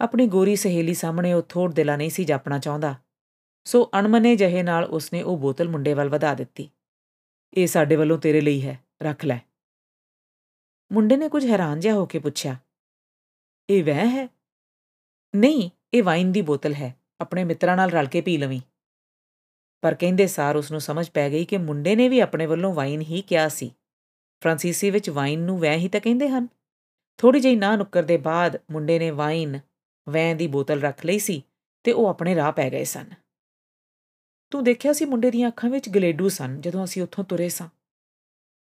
[0.00, 2.94] ਆਪਣੀ ਗੋਰੀ ਸਹੇਲੀ ਸਾਹਮਣੇ ਉਹ ਥੋੜ ਦਿਲਾ ਨਹੀਂ ਸੀ ਜਾਪਣਾ ਚਾਹੁੰਦਾ।
[3.64, 6.70] ਸੋ ਅਣਮਨੇ ਜਹੇ ਨਾਲ ਉਸਨੇ ਉਹ ਬੋਤਲ ਮੁੰਡੇ ਵੱਲ ਵਧਾ ਦਿੱਤੀ।
[7.54, 9.38] ਇਹ ਸਾਡੇ ਵੱਲੋਂ ਤੇਰੇ ਲਈ ਹੈ, ਰੱਖ ਲੈ।
[10.92, 12.56] ਮੁੰਡੇ ਨੇ ਕੁਝ ਹੈਰਾਨ ਜਿਹਾ ਹੋ ਕੇ ਪੁੱਛਿਆ।
[13.70, 14.35] ਇਹ ਵਹਿ ਹੈ?
[15.36, 18.60] ਨਹੀਂ, ਇਹ ਵਾਈਨ ਦੀ ਬੋਤਲ ਹੈ, ਆਪਣੇ ਮਿੱਤਰਾਂ ਨਾਲ ਰਲ ਕੇ ਪੀ ਲਵੀਂ।
[19.80, 23.00] ਪਰ ਕਹਿੰਦੇ ਸਾਰ ਉਸ ਨੂੰ ਸਮਝ ਪੈ ਗਈ ਕਿ ਮੁੰਡੇ ਨੇ ਵੀ ਆਪਣੇ ਵੱਲੋਂ ਵਾਈਨ
[23.00, 23.68] ਹੀ ਕਿਹਾ ਸੀ।
[24.40, 26.48] ਫ੍ਰਾਂਸੀਸੀ ਵਿੱਚ ਵਾਈਨ ਨੂੰ ਵਹਿ ਹੀ ਤਾਂ ਕਹਿੰਦੇ ਹਨ।
[27.18, 29.60] ਥੋੜੀ ਜਿਹੀ ਨਾ ਨੁੱਕਰ ਦੇ ਬਾਅਦ ਮੁੰਡੇ ਨੇ ਵਾਈਨ
[30.08, 31.42] ਵਹਿ ਦੀ ਬੋਤਲ ਰੱਖ ਲਈ ਸੀ
[31.82, 33.10] ਤੇ ਉਹ ਆਪਣੇ ਰਾਹ ਪੈ ਗਏ ਸਨ।
[34.50, 37.68] ਤੂੰ ਦੇਖਿਆ ਸੀ ਮੁੰਡੇ ਦੀਆਂ ਅੱਖਾਂ ਵਿੱਚ ਗਲੇਡੂ ਸਨ ਜਦੋਂ ਅਸੀਂ ਉੱਥੋਂ ਤੁਰੇ ਸਾਂ?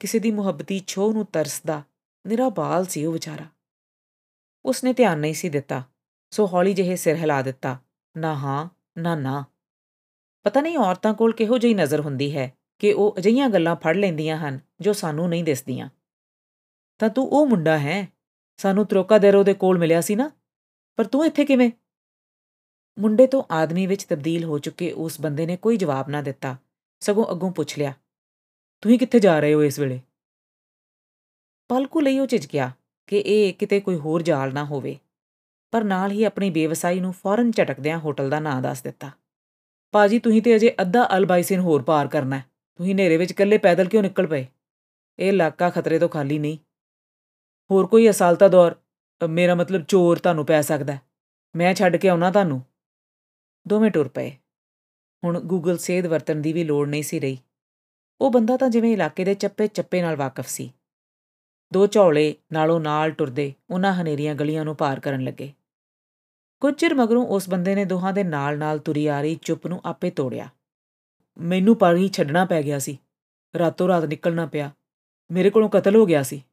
[0.01, 1.83] ਕਿਸੇ ਦੀ ਮੁਹੱਬਤੀ ਛੋਹ ਨੂੰ ਤਰਸਦਾ
[2.27, 3.47] ਨਿਰਾ ਬਾਲ ਸੀ ਉਹ ਵਿਚਾਰਾ।
[4.65, 5.85] ਉਸਨੇ ਧਿਆਨ ਨਹੀਂ ਸੀ ਦਿੱਤਾ।
[6.35, 7.79] ਸੋ ਹੌਲੀ ਜਿਹੇ ਸਿਰ ਹਿਲਾ ਦਿੱਤਾ।
[8.17, 8.69] ਨਾ ਹਾਂ,
[8.99, 9.45] ਨਾ ਨਾ।
[10.43, 14.39] ਪਤਾ ਨਹੀਂ ਔਰਤਾਂ ਕੋਲ ਕਿਹੋ ਜਿਹੀ ਨਜ਼ਰ ਹੁੰਦੀ ਹੈ ਕਿ ਉਹ ਅਜਈਆਂ ਗੱਲਾਂ ਫੜ ਲੈਂਦੀਆਂ
[14.39, 15.91] ਹਨ ਜੋ ਸਾਨੂੰ ਨਹੀਂ ਦਿਸਦੀਆਂ।
[16.99, 18.09] ਤਾਂ ਤੂੰ ਉਹ ਮੁੰਡਾ ਹੈ?
[18.57, 20.31] ਸਾਨੂੰ ਤਰੋਕਾਦੇਰੋ ਦੇ ਕੋਲ ਮਿਲਿਆ ਸੀ ਨਾ?
[20.97, 21.71] ਪਰ ਤੂੰ ਇੱਥੇ ਕਿਵੇਂ?
[22.99, 26.57] ਮੁੰਡੇ ਤੋਂ ਆਦਮੀ ਵਿੱਚ ਤਬਦੀਲ ਹੋ ਚੁੱਕੇ ਉਸ ਬੰਦੇ ਨੇ ਕੋਈ ਜਵਾਬ ਨਾ ਦਿੱਤਾ।
[27.01, 27.93] ਸਗੋਂ ਅੱਗੋਂ ਪੁੱਛ ਲਿਆ
[28.81, 30.01] ਤੁਸੀਂ ਕਿੱਥੇ ਜਾ ਰਹੇ ਹੋ ਇਸ ਵੇਲੇ?
[31.69, 32.73] ਪਲਕੂ ਲਈ ਉਹ ਝਿਜਕਿਆ
[33.07, 34.99] ਕਿ ਇਹ ਕਿਤੇ ਕੋਈ ਹੋਰ ਜਾਲ ਨਾ ਹੋਵੇ।
[35.75, 39.11] ਪਰ ਨਾਲ ਹੀ ਆਪਣੀ ਬੇਵਸਾਈ ਨੂੰ ਫੌਰਨ ਝਟਕਦਿਆਂ ਹੋਟਲ ਦਾ ਨਾਂ ਦੱਸ ਦਿੱਤਾ।
[39.95, 42.45] ਪਾਜੀ ਤੁਸੀਂ ਤੇ ਅਜੇ ਅੱਧਾ ਅਲਬਾਈਸਿਨ ਹੋਰ ਪਾਰ ਕਰਨਾ ਹੈ।
[42.77, 44.47] ਤੁਸੀਂ ਹਨੇਰੇ ਵਿੱਚ ਇਕੱਲੇ ਪੈਦਲ ਕਿਉਂ ਨਿਕਲ ਪਏ?
[45.19, 46.59] ਇਹ ਇਲਾਕਾ ਖਤਰੇ ਤੋਂ ਖਾਲੀ ਨਹੀਂ।
[47.71, 48.77] ਹੋਰ ਕੋਈ ਅਸਾਲਤਾ ਦੌਰ
[49.29, 50.97] ਮੇਰਾ ਮਤਲਬ ਚੋਰ ਤੁਹਾਨੂੰ ਪੈ ਸਕਦਾ
[51.57, 52.63] ਮੈਂ ਛੱਡ ਕੇ ਆਉਣਾ ਤੁਹਾਨੂੰ?
[53.69, 54.31] ਦੋਵੇਂ ਟੁਰ ਪਏ।
[55.25, 57.39] ਹੁਣ ਗੂਗਲ ਸੇਧ ਵਰਤਣ ਦੀ ਵੀ ਲੋੜ ਨਹੀਂ ਸੀ ਰਹੀ।
[58.21, 60.73] ਉਹ ਬੰਦਾ ਤਾਂ ਜਿਵੇਂ ਇਲਾਕੇ ਦੇ ਚੱਪੇ ਚੱਪੇ ਨਾਲ ਵਾਕਿਫ ਸੀ।
[61.75, 65.53] ਦੋ ਝੌਲੇ ਨਾਲੋਂ ਨਾਲ ਟੁਰਦੇ ਉਹਨਾਂ ਹਨੇਰੀਆਂ ਗਲੀਆਂ ਨੂੰ ਪਾਰ ਕਰਨ ਲੱਗੇ।
[66.61, 70.11] ਕੁਝ ਚਿਰ ਮਗਰੋਂ ਉਸ ਬੰਦੇ ਨੇ ਦੋਹਾਂ ਦੇ ਨਾਲ-ਨਾਲ ਤੁਰੀ ਆ ਰਹੀ ਚੁੱਪ ਨੂੰ ਆਪੇ
[70.11, 70.49] ਤੋੜਿਆ।
[71.39, 72.99] ਮੈਨੂੰ ਪਾਣੀ ਛੱਡਣਾ ਪੈ ਗਿਆ ਸੀ।
[73.59, 74.71] ਰਾਤੋਂ ਰਾਤ ਨਿਕਲਣਾ ਪਿਆ।
[75.31, 76.45] ਮੇਰੇ ਕੋਲੋਂ ਕਤਲ ਹੋ ਗਿਆ ਸੀ।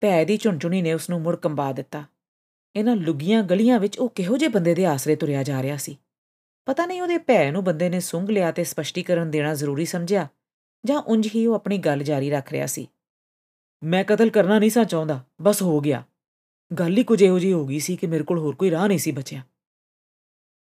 [0.00, 2.04] ਭੈ ਦੀ ਝੁੰਝੁਣੀ ਨੇ ਉਸ ਨੂੰ ਮੁੜ ਕੰਬਾ ਦਿੱਤਾ।
[2.76, 5.98] ਇਹਨਾਂ ਲੁਗੀਆਂ ਗਲੀਆਂ ਵਿੱਚ ਉਹ ਕਿਹੋ ਜਿਹੇ ਬੰਦੇ ਦੇ ਆਸਰੇ ਤੁਰਿਆ ਜਾ ਰਿਹਾ ਸੀ?
[6.66, 10.28] ਪਤਾ ਨਹੀਂ ਉਹਦੇ ਭੈ ਨੂੰ ਬੰਦੇ ਨੇ ਸੁੰਘ ਲਿਆ ਤੇ ਸਪਸ਼ਟੀਕਰਨ ਦੇਣਾ ਜ਼ਰੂਰੀ ਸਮਝਿਆ
[10.84, 12.88] ਜਾਂ ਉਂਝ ਹੀ ਉਹ ਆਪਣੀ ਗੱਲ ਜਾਰੀ ਰੱਖ ਰਿਹਾ ਸੀ।
[13.82, 16.07] ਮੈਂ ਕਤਲ ਕਰਨਾ ਨਹੀਂ ਸਾਂ ਚਾਹੁੰਦਾ, ਬਸ ਹੋ ਗਿਆ।
[16.74, 18.98] ਗੱਲ ਹੀ ਕੁਝ ਇਹੋ ਜਿਹੀ ਹੋ ਗਈ ਸੀ ਕਿ ਮੇਰੇ ਕੋਲ ਹੋਰ ਕੋਈ ਰਾਹ ਨਹੀਂ
[18.98, 19.42] ਸੀ ਬਚਿਆ।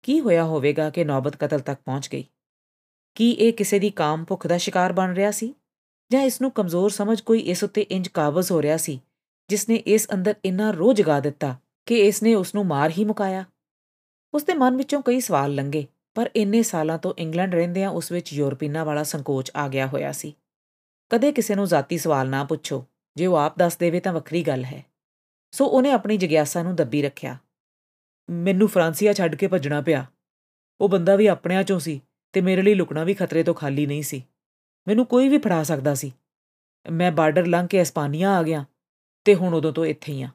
[0.04, 2.26] ਕੀ ਹੋਇਆ ਹੋਵੇਗਾ ਕਿ ਨੌਬਤ ਕਤਲ ਤੱਕ ਪਹੁੰਚ ਗਈ?
[3.16, 5.54] ਕੀ ਇਹ ਕਿਸੇ ਦੀ ਕਾਮ ਭੁੱਖ ਦਾ ਸ਼ਿਕਾਰ ਬਣ ਰਿਹਾ ਸੀ?
[6.12, 9.02] ਜਾਂ ਇਸ ਨੂੰ ਕਮਜ਼ੋਰ ਸਮਝ ਕੋਈ ਇਸ ਉੱਤੇ ਇੰਜ ਕਾਬਜ਼ ਹੋ ਰਿਹਾ ਸੀ
[9.50, 13.06] ਜਿਸ ਨੇ ਇਸ ਅੰਦਰ ਇੰਨਾ ਰੋਹ ਜਗਾ ਦਿੱਤਾ ਕਿ ਇਸ ਨੇ ਉਸ ਨੂੰ ਮਾਰ ਹੀ
[13.06, 13.46] ਮੁਕਾਇਆ?
[14.34, 18.34] ਉਸ ਦੇ ਮਨ ਵਿੱਚੋਂ ਕਈ ਸਵਾਲ ਲੰਗੇ ਪਰ ਇੰਨੇ ਸਾਲਾਂ ਤੋਂ ਇੰਗਲੈਂਡ ਰਹਿੰਦਿਆਂ ਉਸ ਵਿੱਚ
[18.34, 20.36] ਯੂਰਪੀਨਾ ਵਾਲਾ ਸੰਕੋਚ ਆ ਗਿਆ ਹੋਇਆ ਸੀ।
[21.10, 24.66] ਕਦੇ ਕਿਸੇ ਨੂੰ ਜ਼ਾਤੀ ਸਵਾਲ ਨਾ ਪੁੱਛੋ, ਜੇ ਉਹ ਆਪ ਦੱਸ ਦੇਵੇ ਤਾਂ ਵੱਖਰੀ ਗੱਲ
[24.66, 24.84] ਹੈ।
[25.56, 27.38] ਸੋ ਉਹਨੇ ਆਪਣੀ ਜਿਗਿਆਸਾ ਨੂੰ ਦੱਬੀ ਰੱਖਿਆ।
[28.30, 30.06] ਮੈਨੂੰ ਫਰਾਂਸੀਆ ਛੱਡ ਕੇ ਭੱਜਣਾ ਪਿਆ।
[30.82, 32.02] ਉਹ ਬੰਦਾ ਵੀ ਆਪਣਿਆਂ ਚੋਂ ਸੀ
[32.34, 34.24] ਤੇ ਮੇਰੇ ਲਈ ਲੁਕਣਾ ਵੀ ਖਤਰੇ ਤੋਂ ਖਾਲੀ ਨਹੀਂ ਸੀ।
[34.88, 36.12] ਮੈਨੂੰ ਕੋਈ ਵੀ ਫੜਾ ਸਕਦਾ ਸੀ।
[36.92, 38.66] ਮੈਂ ਬਾਰਡਰ ਲੰਘ ਕੇ ਇਸਪਾਨੀਆ ਆ ਗਿਆ
[39.26, 40.30] ਤੇ ਹੁਣ ਉਦੋਂ ਤੋਂ ਇੱਥੇ ਹੀ ਆ।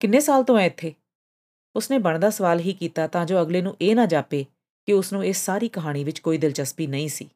[0.00, 0.94] ਕਿੰਨੇ ਸਾਲ ਤੋਂ ਐ ਇੱਥੇ?
[1.76, 4.46] ਉਸਨੇ ਬਣਦਾ ਸਵਾਲ ਹੀ ਕੀਤਾ ਤਾਂ ਜੋ ਅਗਲੇ ਨੂੰ ਇਹ ਨਾ ਜਾਪੇ
[4.86, 7.30] ਕਿ ਉਸ ਨੂੰ ਇਸ ਸਾਰੀ ਕਹਾਣੀ ਵਿੱਚ ਕੋਈ ਦਿਲਚਸਪੀ ਨਹੀਂ ਸੀ।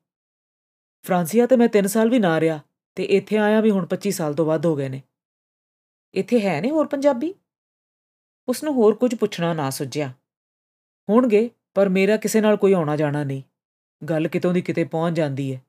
[1.03, 2.61] ਫਰਾਂਸੀਆ ਤੇ ਮੈਂ 3 ਸਾਲ ਵੀ ਨਾ ਰਿਹਾ
[2.95, 5.03] ਤੇ ਇੱਥੇ ਆਇਆ ਵੀ ਹੁਣ 25 ਸਾਲ ਤੋਂ ਵੱਧ ਹੋ ਗਏ ਨੇ।
[6.15, 7.35] ਇੱਥੇ ਹੈ ਨੇ ਹੋਰ ਪੰਜਾਬੀ?
[8.49, 10.13] ਉਸ ਨੂੰ ਹੋਰ ਕੁਝ ਪੁੱਛਣਾ ਨਾ ਸੁਝਿਆ।
[11.09, 13.43] ਹੋਣਗੇ, ਪਰ ਮੇਰਾ ਕਿਸੇ ਨਾਲ ਕੋਈ ਆਉਣਾ ਜਾਣਾ ਨਹੀਂ।
[14.07, 15.61] ਗੱਲ ਕਿਤੋਂ ਦੀ ਕਿਤੇ ਪਹੁੰਚ ਜਾਂਦੀ ਹੈ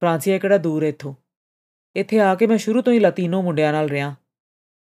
[0.00, 1.14] ਫਰਾਂਸੀਆ ਕਿਹੜਾ ਦੂਰ ਹੈ ਇੱਥੋਂ?
[1.96, 4.14] ਇੱਥੇ ਆ ਕੇ ਮੈਂ ਸ਼ੁਰੂ ਤੋਂ ਹੀ ਲਾਤੀਨੋ ਮੁੰਡਿਆਂ ਨਾਲ ਰਿਹਾ।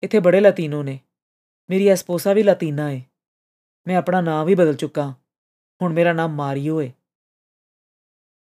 [0.02, 1.00] ਇੱਥੇ ਬੜੇ ਲਾਤੀਨੋ ਨੇ।
[1.70, 3.02] ਮੇਰੀ ਐਸਪੋਸਾ ਵੀ ਲਾਤੀਨਾ ਹੈ
[3.86, 5.14] ਮੈਂ ਆਪਣਾ ਨਾਮ ਵੀ ਬਦਲ ਚੁੱਕਾ।
[5.82, 6.92] ਹੁਣ ਮੇਰਾ ਨਾਮ ਮਾਰੀਓ ਹੈ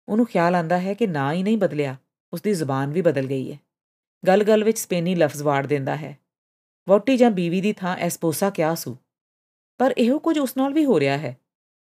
[0.09, 1.97] ਉਹਨੂੰ ਖਿਆਲ ਆਂਦਾ ਹੈ ਕਿ ਨਾਂ ਹੀ ਨਹੀਂ ਬਦਲਿਆ।
[2.33, 3.59] ਉਸ ਦੀ ਜ਼ੁਬਾਨ ਵੀ ਬਦਲ ਗਈ ਹੈ
[4.27, 6.19] ਗੱਲ-ਗੱਲ ਵਿੱਚ ਸਪੇਨੀ ਲਫ਼ਜ਼ ਵਾੜ ਦਿੰਦਾ ਹੈ।
[6.89, 8.97] ਵੋਟੀ ਜਾਂ ਬੀਵੀ ਦੀ ਥਾਂ ਐਸਪੋਸਾ ਕਿਆ ਸੂ?
[9.79, 11.37] ਪਰ ਇਹੋ ਕੁਝ ਉਸ ਨਾਲ ਵੀ ਹੋ ਰਿਹਾ ਹੈ।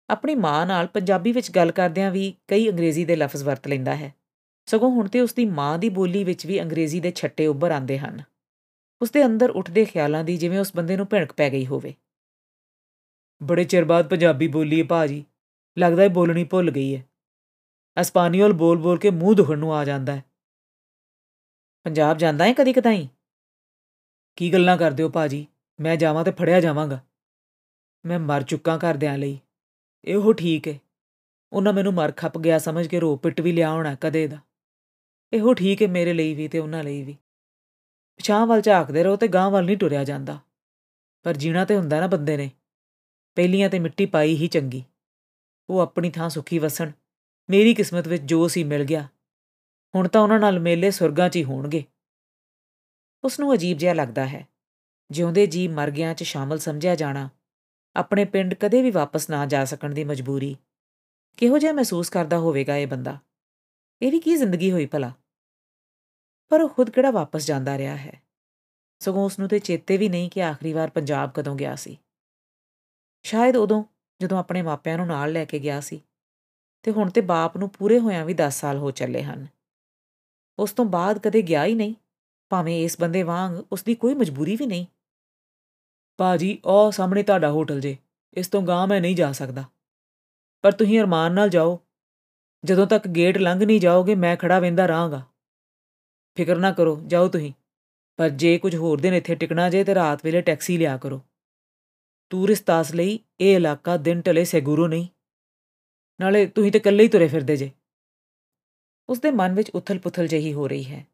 [0.09, 4.15] ਆਪਣੀ ਮਾਂ ਨਾਲ ਪੰਜਾਬੀ ਵਿੱਚ ਗੱਲ ਕਰਦਿਆਂ ਵੀ ਕਈ ਅੰਗਰੇਜ਼ੀ ਦੇ ਲਫ਼ਜ਼ ਵਰਤ ਲੈਂਦਾ ਹੈ।
[4.65, 7.99] ਸਗੋਂ ਹੁਣ ਤੇ ਉਸ ਦੀ ਮਾਂ ਦੀ ਬੋਲੀ ਵਿੱਚ ਵੀ ਅੰਗਰੇਜ਼ੀ ਦੇ ਛੱਟੇ ਉੱਭਰ ਆਉਂਦੇ
[7.99, 8.23] ਹਨ।
[9.01, 11.93] ਉਸ ਦੇ ਅੰਦਰ ਉੱਠਦੇ ਖਿਆਲਾਂ ਦੀ ਜਿਵੇਂ ਉਸ ਬੰਦੇ ਨੂੰ ਭਿਣਕ ਪੈ ਗਈ ਹੋਵੇ।
[13.43, 15.25] ਬੜੇ ਚਿਰ ਬਾਅਦ ਪੰਜਾਬੀ ਬੋਲੀ ਹੈ ਭਾਜੀ
[15.77, 17.05] ਲੱਗਦਾ ਹੈ ਬੋਲਣੀ ਭੁੱਲ ਗਈ ਹੈ
[18.01, 20.23] ਅਸਪਾਨੀਅਲ ਬੋਲ-ਬੋਲ ਕੇ ਮੂੰਹ ਦੁਖਣ ਨੂੰ ਆ ਜਾਂਦਾ ਹੈ
[21.83, 23.07] ਪੰਜਾਬ ਜਾਂਦਾ ਹੈ ਕਦੀ ਕਦਾਈ
[24.35, 25.47] ਕੀ ਗੱਲਾਂ ਕਰਦੇ ਹੋ ਭਾਜੀ?
[25.79, 26.99] ਮੈਂ ਜਾਵਾਂ ਤੇ ਫੜਿਆ ਜਾਵਾਂਗਾ।
[28.05, 29.39] ਮੈਂ ਮਰ ਚੁੱਕਾ ਘਰਦਿਆਂ ਲਈ।
[30.05, 30.79] ਇਹੋ ਠੀਕ ਹੈ
[31.53, 34.37] ਉਹਨਾਂ ਮੈਨੂੰ ਮਰ ਖੱਪ ਗਿਆ ਸਮਝ ਕੇ ਰੋ ਪਿੱਟ ਵੀ ਲਿਆ ਹੋਣਾ ਕਦੇ ਦਾ।
[35.33, 37.13] ਇਹੋ ਠੀਕ ਹੈ ਮੇਰੇ ਲਈ ਵੀ ਤੇ ਉਹਨਾਂ ਲਈ ਵੀ।
[38.15, 40.39] ਪਿਛਾਂ ਵੱਲ ਝਾਕਦੇ ਰਹੋ ਤੇ ਗਾਂ ਵੱਲ ਨਹੀਂ ਟੁਰਿਆ ਜਾਂਦਾ।
[41.23, 42.51] ਪਰ ਜੀਣਾ ਤੇ ਹੁੰਦਾ ਨਾ ਬੰਦੇ ਨੇ।
[43.35, 44.83] ਪਹਿਲੀਆਂ ਤੇ ਮਿੱਟੀ ਪਾਈ ਹੀ ਚੰਗੀ।
[45.69, 46.91] ਉਹ ਆਪਣੀ ਥਾਂ ਸੁਖੀ ਵਸਣ।
[47.49, 49.07] ਮੇਰੀ ਕਿਸਮਤ ਵਿੱਚ ਜੋ ਸੀ ਮਿਲ ਗਿਆ।
[49.95, 51.83] ਹੁਣ ਤਾਂ ਉਹਨਾਂ ਨਾਲ ਮੇਲੇ ਸੁਰਗਾਂ 'ਚ ਹੀ ਹੋਣਗੇ।
[53.23, 54.47] ਉਸ ਨੂੰ ਅਜੀਬ ਜਿਹਾ ਲੱਗਦਾ ਹੈ।
[55.11, 57.29] ਜਿਉਂਦੇ ਜੀ ਮਰ ਗਿਆਂ 'ਚ ਸ਼ਾਮਲ ਸਮਝਿਆ ਜਾਣਾ,
[57.95, 60.57] ਆਪਣੇ ਪਿੰਡ ਕਦੇ ਵੀ ਵਾਪਸ ਨਾ ਜਾ ਸਕਣ ਦੀ ਮਜਬੂਰੀ।
[61.37, 63.19] ਕਿਹੋ ਜਿਹਾ ਮਹਿਸੂਸ ਕਰਦਾ ਹੋਵੇਗਾ ਇਹ ਬੰਦਾ?
[64.01, 65.11] ਇਹ ਵੀ ਕੀ ਜ਼ਿੰਦਗੀ ਹੋਈ ਭਲਾ?
[66.49, 68.21] ਪਰ ਉਹ ਖੁਦ ਕਿਹੜਾ ਵਾਪਸ ਜਾਂਦਾ ਰਿਹਾ ਹੈ?
[68.99, 71.97] ਸਗੋਂ ਉਸ ਨੂੰ ਤੇ ਚੇਤੇ ਵੀ ਨਹੀਂ ਕਿ ਆਖਰੀ ਵਾਰ ਪੰਜਾਬ ਕਦੋਂ ਗਿਆ ਸੀ।
[73.23, 73.83] ਸ਼ਾਇਦ ਉਦੋਂ
[74.21, 76.03] ਜਦੋਂ ਆਪਣੇ ਮਾਪਿਆਂ ਨੂੰ ਨਾਲ ਲੈ ਕੇ ਗਿਆ ਸੀ,
[76.83, 79.47] ਤੇ ਹੁਣ ਤੇ ਬਾਪ ਨੂੰ ਪੂਰੇ ਹੋਇਆਂ ਵੀ 10 ਸਾਲ ਹੋ ਚੱਲੇ ਹਨ।
[80.59, 81.95] ਉਸ ਤੋਂ ਬਾਅਦ ਕਦੇ ਗਿਆ ਹੀ ਨਹੀਂ।
[82.51, 84.85] ਭਾਵੇਂ ਇਸ ਬੰਦੇ ਵਾਂਗ ਉਸ ਦੀ ਕੋਈ ਮਜਬੂਰੀ ਵੀ ਨਹੀਂ।
[86.19, 87.97] ਬਾਜੀ ਉਹ ਸਾਹਮਣੇ ਤੁਹਾਡਾ ਹੋਟਲ ਜੇ,
[88.33, 89.63] ਇਸ ਤੋਂ ਗਾਂ ਮੈਂ ਨਹੀਂ ਜਾ ਸਕਦਾ।
[90.61, 91.79] ਪਰ ਤੁਸੀਂ ਅਰਮਾਨ ਨਾਲ ਜਾਓ।
[92.65, 95.21] ਜਦੋਂ ਤੱਕ ਗੇਟ ਲੰਘ ਨਹੀਂ ਜਾਓਗੇ, ਮੈਂ ਖੜਾ ਵੇਂਦਾ ਰਹਾਂਗਾ।
[96.35, 97.53] ਫਿਕਰ ਨਾ ਕਰੋ, ਜਾਓ ਤੁਸੀਂ।
[98.17, 101.21] ਪਰ ਜੇ ਕੁਝ ਹੋਰ ਦਿਨ ਇੱਥੇ ਟਿਕਣਾ ਜੇ ਤੇ ਰਾਤ ਵੇਲੇ ਟੈਕਸੀ ਲਿਆ ਕਰੋ।
[102.29, 105.07] ਟੂਰਿਸਟਾਸ ਲਈ ਇਹ ਇਲਾਕਾ ਦਿਨ ਢਲੇ ਸੈਗੂਰੋ ਨਹੀਂ।
[106.21, 107.71] ਨਾਲੇ ਤੁਸੀਂ ਤੇ ਇਕੱਲੇ ਹੀ ਤੁਰੇ ਫਿਰਦੇ ਜੇ।
[109.09, 111.10] ਉਸ ਦੇ ਮਨ ਵਿੱਚ ਉਥਲ-ਪੁਥਲ ਜਿਹੀ ਹੋ ਰਹੀ ਹੈ।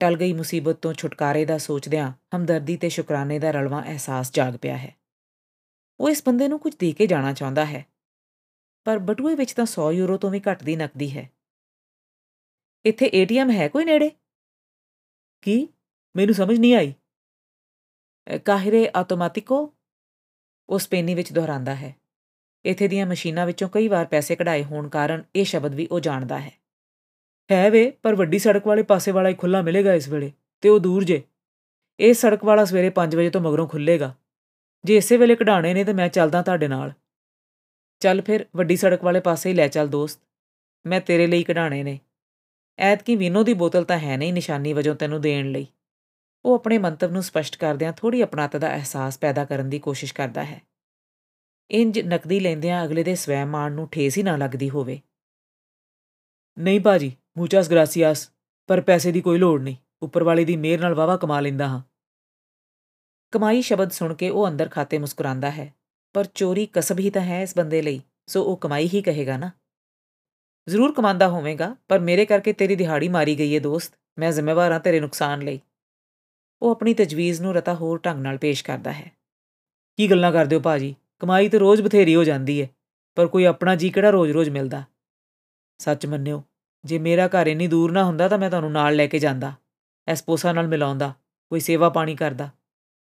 [0.00, 4.76] ਟਲ ਗਈ ਮੁਸੀਬਤ ਤੋਂ ਛੁਟਕਾਰੇ ਦਾ ਸੋਚਦਿਆਂ ਹਮਦਰਦੀ ਤੇ ਸ਼ੁਕਰਾਨੇ ਦਾ ਰਲਵਾਂ ਅਹਿਸਾਸ ਜਾਗ ਪਿਆ
[4.76, 4.94] ਹੈ।
[6.00, 7.84] ਉਹ ਇਸ ਬੰਦੇ ਨੂੰ ਕੁਝ ਦੇ ਕੇ ਜਾਣਾ ਚਾਹੁੰਦਾ ਹੈ,
[8.86, 11.30] ਪਰ ਬਟੂਏ ਵਿੱਚ ਤਾਂ 100 ਯੂਰੋ ਤੋਂ ਵੀ ਘੱਟ ਦੀ ਨਕਦੀ ਹੈ।
[12.84, 14.10] ਇੱਥੇ ਏਟੀਐਮ ਹੈ ਕੋਈ ਨੇੜੇ?
[15.42, 15.68] ਕੀ?
[16.16, 16.94] ਮੈਨੂੰ ਸਮਝ ਨਹੀਂ ਆਈ।
[18.44, 19.74] ਕਾਹਿਰੇ ਆਟੋਮੈਟਿਕੋ?
[20.68, 21.94] ਉਹ ਸਪੇਨੀ ਵਿੱਚ ਦੁਹਰਾਉਂਦਾ ਹੈ।
[22.64, 26.40] ਇੱਥੇ ਦੀਆਂ ਮਸ਼ੀਨਾਂ ਵਿੱਚੋਂ ਕਈ ਵਾਰ ਪੈਸੇ ਕਢਾਏ ਹੋਣ ਕਾਰਨ ਇਹ ਸ਼ਬਦ ਵੀ ਉਹ ਜਾਣਦਾ
[26.40, 26.52] ਹੈ।
[27.52, 30.80] ਹੈ ਵੇ, ਪਰ ਵੱਡੀ ਸੜਕ ਵਾਲੇ ਪਾਸੇ ਵਾਲਾ ਹੀ ਖੁੱਲਾ ਮਿਲੇਗਾ ਇਸ ਵੇਲੇ, ਤੇ ਉਹ
[30.80, 31.22] ਦੂਰ ਜੇ।
[32.00, 34.14] ਇਹ ਸੜਕ ਵਾਲਾ ਸਵੇਰੇ 5 ਵਜੇ ਤੋਂ ਮਗਰੋਂ ਖੁੱਲੇਗਾ
[34.84, 36.92] ਜੇ ਇਸੇ ਵੇਲੇ ਕਢਾਣੇ ਨੇ, ਤੇ ਮੈਂ ਚੱਲਦਾ ਤੁਹਾਡੇ ਨਾਲ।
[38.00, 40.20] ਚੱਲ ਫਿਰ, ਵੱਡੀ ਸੜਕ ਵਾਲੇ ਪਾਸੇ ਹੀ ਲੈ ਚੱਲ ਦੋਸਤ।
[40.86, 42.00] ਮੈਂ ਤੇਰੇ ਲਈ ਕਢਾਣੇ ਨੇ।
[42.78, 45.66] ਐਤਕੀ ਵੀਨੋ ਦੀ ਬੋਤਲ ਤਾਂ ਹੈ ਨਹੀਂ ਨਿਸ਼ਾਨੀ ਵਜੋਂ ਤੈਨੂੰ ਦੇਣ ਲਈ।
[46.44, 50.44] ਉਹ ਆਪਣੇ ਮੰਤਵ ਨੂੰ ਸਪਸ਼ਟ ਕਰਦਿਆਂ ਥੋੜੀ ਆਪਣਾਤ ਦਾ ਅਹਿਸਾਸ ਪੈਦਾ ਕਰਨ ਦੀ ਕੋਸ਼ਿਸ਼ ਕਰਦਾ
[50.44, 50.62] ਹੈ।
[51.70, 55.00] ਇੰਜ ਨਕਦੀ ਲੈਂਦਿਆਂ ਅਗਲੇ ਦੇ ਸਵੈ ਮਾਣ ਨੂੰ ਠੇਸ ਹੀ ਨਾ ਲੱਗਦੀ ਹੋਵੇ।
[56.58, 58.30] ਨਹੀਂ ਬਾਜੀ ਮੂਚਾਸ ਗ੍ਰਾਸੀਆਸ,
[58.66, 61.82] ਪਰ ਪੈਸੇ ਦੀ ਕੋਈ ਲੋੜ ਨਹੀਂ। ਉੱਪਰ ਵਾਲੇ ਦੀ ਮਿਹਰ ਨਾਲ ਵਾਵਾ ਕਮਾ ਲੈਂਦਾ ਹਾਂ।
[63.32, 65.74] ਕਮਾਈ ਸ਼ਬਦ ਸੁਣ ਕੇ ਉਹ ਅੰਦਰ ਖਾਤੇ ਮੁਸਕਰਾਉਂਦਾ ਹੈ,
[66.14, 69.50] ਪਰ ਚੋਰੀ ਕਸਬ ਹੀ ਤਾਂ ਹੈ ਇਸ ਬੰਦੇ ਲਈ, ਸੋ ਉਹ ਕਮਾਈ ਹੀ ਕਹੇਗਾ ਨਾ।
[70.68, 74.80] ਜ਼ਰੂਰ ਕਮਾਂਦਾ ਹੋਵੇਗਾ, ਪਰ ਮੇਰੇ ਕਰਕੇ ਤੇਰੀ ਦਿਹਾੜੀ ਮਾਰੀ ਗਈ ਏ ਦੋਸਤ, ਮੈਂ ਜ਼ਿੰਮੇਵਾਰ ਹਾਂ
[74.80, 75.60] ਤੇਰੇ ਨੁਕਸਾਨ ਲਈ।
[76.62, 79.12] ਉਹ ਆਪਣੀ ਤਜਵੀਜ਼ ਨੂੰ ਰਤਾ ਹੋਰ ਢੰਗ ਨਾਲ ਪੇਸ਼ ਕਰਦਾ ਹੈ।
[79.96, 82.68] ਕੀ ਗੱਲਾਂ ਕਰਦੇ ਹੋ ਬਾਜੀ ਕਮਾਈ ਤੇ ਰੋਜ਼ ਬਥੇਰੀ ਹੋ ਜਾਂਦੀ ਏ,
[83.14, 84.82] ਪਰ ਕੋਈ ਆਪਣਾ ਜੀ ਕਿਹੜਾ ਰੋਜ਼-ਰੋਜ਼ ਮਿਲਦਾ?
[85.78, 86.42] ਸੱਚ ਮੰਨਿਓ
[86.84, 89.52] ਜੇ ਮੇਰਾ ਘਰ ਇੰਨੀ ਦੂਰ ਨਾ ਹੁੰਦਾ ਤਾਂ ਮੈਂ ਤੁਹਾਨੂੰ ਨਾਲ ਲੈ ਕੇ ਜਾਂਦਾ
[90.08, 91.14] ਐਸਪੋਸਾ ਨਾਲ ਮਿਲਾਉਂਦਾ,
[91.48, 92.50] ਕੋਈ ਸੇਵਾ ਪਾਣੀ ਕਰਦਾ।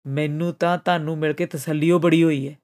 [0.07, 2.55] ਮੈਨੂੰ ਤਾਂ ਤੁਹਾਨੂੰ ਮਿਲ ਕੇ ਤਸੱਲੀਓ ਬੜੀ ਹੋਈ ਹੈ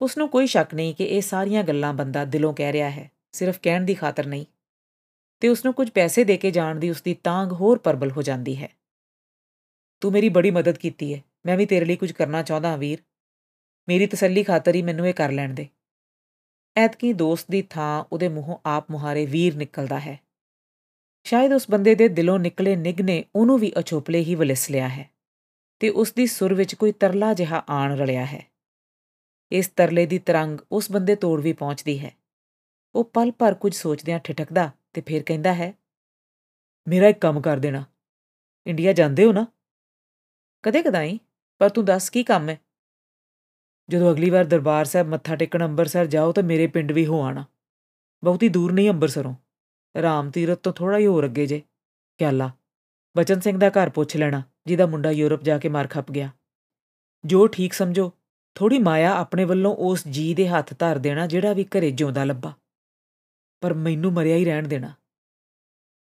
[0.00, 3.58] ਉਸ ਨੂੰ ਕੋਈ ਸ਼ੱਕ ਨਹੀਂ ਕਿ ਇਹ ਸਾਰੀਆਂ ਗੱਲਾਂ ਬੰਦਾ ਦਿਲੋਂ ਕਹਿ ਰਿਹਾ ਹੈ, ਸਿਰਫ
[3.62, 4.44] ਕਹਿਣ ਦੀ ਖਾਤਰ ਨਹੀਂ।
[5.40, 8.22] ਤੇ ਉਸ ਨੂੰ ਕੁਝ ਪੈਸੇ ਦੇ ਕੇ ਜਾਣ ਦੀ ਉਸ ਦੀ ਤਾਂਗ ਹੋਰ ਪਰਬਲ ਹੋ
[8.22, 8.68] ਜਾਂਦੀ ਹੈ।
[10.00, 12.98] ਤੂੰ ਮੇਰੀ ਬੜੀ ਮਦਦ ਕੀਤੀ ਹੈ ਮੈਂ ਵੀ ਤੇਰੇ ਲਈ ਕੁਝ ਕਰਨਾ ਚਾਹੁੰਦਾ ਹਾਂ ਵੀਰ।
[13.88, 15.68] ਮੇਰੀ ਤਸੱਲੀ ਖਾਤਰ ਹੀ ਮੈਨੂੰ ਇਹ ਕਰ ਲੈਣ ਦੇ।
[16.80, 20.18] ਐਤਕੀ ਦੋਸਤ ਦੀ ਥਾਂ ਉਹਦੇ ਮੂੰਹੋਂ ਆਪ ਮੁਹਾਰੇ ਵੀਰ ਨਿਕਲਦਾ ਹੈ।
[21.26, 25.10] ਸ਼ਾਇਦ ਉਸ ਬੰਦੇ ਦੇ ਦਿਲੋਂ ਨਿਕਲੇ ਨਿਗ ਨੇ ਉਹਨੂੰ ਵੀ ਅਛੋਪਲੇ ਹੀ ਵਲਿਸ ਲਿਆ ਹੈ
[25.80, 28.46] ਤੇ ਉਸ ਦੀ ਸੁਰ ਵਿੱਚ ਕੋਈ ਤਰਲਾ ਜਿਹਾ ਆਣ ਰਲਿਆ ਹੈ।
[29.52, 32.14] ਇਸ ਤਰਲੇ ਦੀ ਤਰੰਗ ਉਸ ਬੰਦੇ ਤੋੜ ਵੀ ਪਹੁੰਚਦੀ ਹੈ।
[32.94, 35.72] ਉਹ ਪਲ ਭਰ ਕੁਝ ਸੋਚਦਿਆਂ ਠਿਠਕਦਾ ਤੇ ਫਿਰ ਕਹਿੰਦਾ ਹੈ,
[36.88, 37.84] ਮੇਰਾ ਇੱਕ ਕੰਮ ਕਰ ਦੇਣਾ।
[38.66, 39.46] ਇੰਡੀਆ ਜਾਂਦੇ ਹੋ ਨਾ?
[40.62, 41.18] ਕਦੇ ਕਦਾਈ
[41.58, 42.58] ਪਰ ਤੂੰ ਦੱਸ ਕੀ ਕੰਮ ਹੈ?
[43.90, 47.44] ਜਦੋਂ ਅਗਲੀ ਵਾਰ ਦਰਬਾਰ ਸਾਹਿਬ ਮੱਥਾ ਟੇਕਣ ਅੰਮ੍ਰਿਤਸਰ ਜਾਓ ਤਾਂ ਮੇਰੇ ਪਿੰਡ ਵੀ ਹੋ ਆਣਾ।
[48.24, 49.34] ਬਹੁਤੀ ਦੂਰ ਨਹੀਂ ਅੰਮ੍ਰਿਤਸਰੋਂ
[50.02, 51.62] ਰਾਮ ਤੀਰਤ ਤੋਂ ਥੋੜਾ ਹੀ ਹੋਰ ਅੱਗੇ ਜੇ।
[52.18, 52.50] ਕਿਆਲਾ।
[53.16, 56.30] ਬਚਨ ਸਿੰਘ ਦਾ ਘਰ ਪੁੱਛ ਲੈਣਾ, ਜਿਹਦਾ ਮੁੰਡਾ ਯੂਰਪ ਜਾ ਕੇ ਮਾਰ ਖੱਪ ਗਿਆ।
[57.24, 58.12] ਜੋ ਠੀਕ ਸਮਝੋ
[58.54, 62.52] ਥੋੜੀ ਮਾਇਆ ਆਪਣੇ ਵੱਲੋਂ ਉਸ ਜੀ ਦੇ ਹੱਥ ਧਰ ਦੇਣਾ, ਜਿਹੜਾ ਵੀ ਘਰੇ ਜਿਉਂਦਾ ਲੱਭਾ।
[63.60, 64.94] ਪਰ ਮੈਨੂੰ ਮਰਿਆ ਹੀ ਰਹਿਣ ਦੇਣਾ।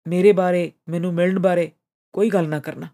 [0.09, 1.72] ਮੇਰੇ ਬਾਰੇ, ਮੈਨੂੰ ਮਿਲਣ ਬਾਰੇ
[2.12, 2.87] ਕੋਈ ਗੱਲ ਨਾ ਕਰਨਾ।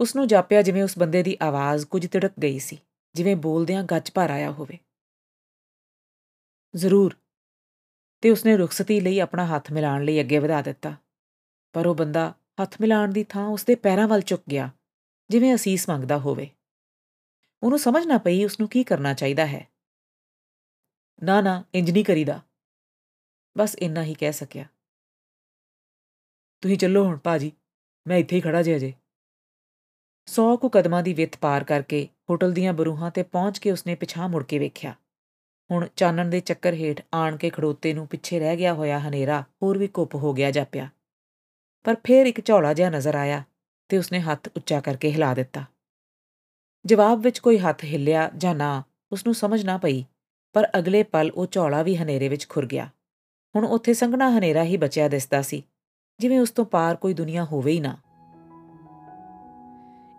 [0.00, 2.78] ਉਸ ਨੂੰ ਜਾਪਿਆ ਜਿਵੇਂ ਉਸ ਬੰਦੇ ਦੀ ਆਵਾਜ਼ ਕੁਝ ਤਿੜਕ ਗਈ ਸੀ।
[3.14, 4.78] ਜਿਵੇਂ ਬੋਲਦਿਆਂ ਗੱਜ ਭਰ ਆਇਆ ਹੋਵੇ।
[6.76, 7.16] ਜ਼ਰੂਰ।
[8.20, 10.96] ਤੇ ਉਸਨੇ ਰੁਖਸਤੀ ਲਈ ਆਪਣਾ ਹੱਥ ਮਿਲਾਉਣ ਲਈ ਅੱਗੇ ਵਧਾ ਦਿੱਤਾ।
[11.72, 14.70] ਪਰ ਉਹ ਬੰਦਾ ਹੱਥ ਮਿਲਾਉਣ ਦੀ ਥਾਂ ਉਸਦੇ ਪੈਰਾਂ ਵੱਲ ਝੁਕ ਗਿਆ,
[15.30, 16.50] ਜਿਵੇਂ ਅਸੀਸ ਮੰਗਦਾ ਹੋਵੇ।
[17.62, 19.68] ਉਹਨੂੰ ਸਮਝ ਨਾ ਪਈ ਉਸ ਨੂੰ ਕੀ ਕਰਨਾ ਚਾਹੀਦਾ ਹੈ।
[21.22, 22.40] ਨਾ ਨਾ, ਇੰਜ ਨਹੀਂ ਕਰੀਦਾ।
[23.58, 24.64] ਬਸ ਇੰਨਾ ਹੀ ਕਹਿ ਸਕਿਆ।
[26.60, 27.52] ਤੁਸੀਂ ਚੱਲੋ ਹੁਣ ਬਾਜੀ
[28.06, 28.94] ਮੈਂ ਇੱਥੇ ਹੀ ਖੜਾ ਜੇ ਅਜੇ।
[30.26, 34.28] ਸੌ ਕੁ ਕਦਮਾਂ ਦੀ ਵਿੱਥ ਪਾਰ ਕਰਕੇ ਹੋਟਲ ਦੀਆਂ ਬਰੂਹਾਂ ਤੇ ਪਹੁੰਚ ਕੇ ਉਸਨੇ ਪਿਛਾਂ
[34.28, 34.94] ਮੁੜ ਕੇ ਵੇਖਿਆ।
[35.70, 39.78] ਹੁਣ ਚਾਨਣ ਦੇ ਚੱਕਰ ਹੇਠ ਆਣ ਕੇ ਖੜੋਤੇ ਨੂੰ ਪਿੱਛੇ ਰਹਿ ਗਿਆ ਹੋਇਆ ਹਨੇਰਾ ਹੋਰ
[39.78, 40.88] ਵੀ ਕੁੱਪ ਹੋ ਗਿਆ ਜਾਪਿਆ।
[41.84, 43.42] ਪਰ ਫੇਰ ਇੱਕ ਝੌਲਾ ਜਿਹਾ ਨਜ਼ਰ ਆਇਆ
[43.88, 45.64] ਤੇ ਉਸਨੇ ਹੱਥ ਉੱਚਾ ਕਰਕੇ ਹਿਲਾ ਦਿੱਤਾ।
[46.84, 48.82] ਜਵਾਬ ਵਿੱਚ ਕੋਈ ਹੱਥ ਹਿੱਲਿਆ ਜਾਂ ਨਾ
[49.12, 50.04] ਉਸ ਨੂੰ ਸਮਝ ਨਾ ਪਈ,
[50.52, 52.88] ਪਰ ਅਗਲੇ ਪਲ ਉਹ ਝੌਲਾ ਵੀ ਹਨੇਰੇ ਵਿੱਚ ਖੁਰ ਗਿਆ।
[53.54, 55.62] ਹੁਣ ਉੱਥੇ ਸੰਘਣਾ ਹਨੇਰਾ ਹੀ ਬਚਿਆ ਦਿਸਦਾ ਸੀ,
[56.20, 57.96] ਜਿਵੇਂ ਉਸ ਤੋਂ ਪਾਰ ਕੋਈ ਦੁਨੀਆ ਹੋਵੇ ਹੀ ਨਾ।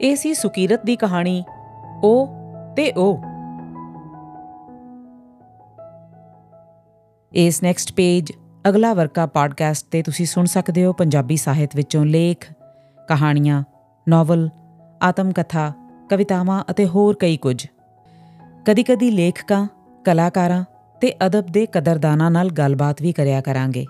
[0.02, 1.44] ਇਹ ਸੀ ਸੁਕੀਰਤ ਦੀ ਕਹਾਣੀ,
[2.04, 2.30] ਉਹ
[2.76, 3.20] ਤੇ ਉਹ।
[7.34, 8.32] ਇਸ ਨੈਕਸਟ ਪੇਜ
[8.70, 12.52] ਅਗਲਾ ਵਰਕਾ ਪੋਡਕਾਸਟ ਤੇ ਤੁਸੀਂ ਸੁਣ ਸਕਦੇ ਹੋ ਪੰਜਾਬੀ ਸਾਹਿਤ ਵਿੱਚੋਂ ਲੇਖ,
[13.08, 13.64] ਕਹਾਣੀਆਂ
[14.10, 14.50] ਨੋਵਲ
[15.02, 15.74] ਆਤਮ ਕਥਾ
[16.10, 17.66] ਕਵਿਤਾਵਾਂ ਅਤੇ ਹੋਰ ਕਈ ਕੁਝ।
[18.66, 19.68] ਕਦੀ-ਕਦੀ ਲੇਖਕਾਂ,
[20.06, 20.64] ਕਲਾਕਾਰਾਂ
[21.02, 23.86] ਤੇ ਅਦਬ ਦੇ ਕਦਰਦਾਨਾਂ ਨਾਲ ਗੱਲਬਾਤ ਵੀ ਕਰਿਆ ਕਰਾਂਗੇ।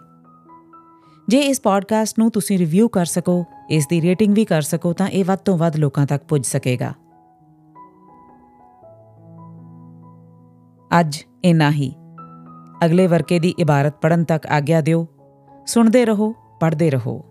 [1.28, 5.08] ਜੇ ਇਸ ਪੋਡਕਾਸਟ ਨੂੰ ਤੁਸੀਂ ਰਿਵਿਊ ਕਰ ਸਕੋ, ਇਸ ਦੀ ਰੇਟਿੰਗ ਵੀ ਕਰ ਸਕੋ, ਤਾਂ
[5.08, 6.94] ਇਹ ਵੱਧ ਤੋਂ ਵੱਧ ਲੋਕਾਂ ਤੱਕ ਪਹੁੰਚ ਸਕੇਗਾ।
[11.00, 11.96] ਅੱਜ ਇਨਾ ਹੀ।
[12.86, 15.08] ਅਗਲੇ ਵਰਕੇ ਦੀ ਇਬਾਰਤ ਪੜਨ ਤੱਕ ਆਗਿਆ ਦਿਓ।
[15.66, 17.26] ਸੁਣਦੇ ਰਹੋ, ਪੜ੍ਹਦੇ ਰਹੋ।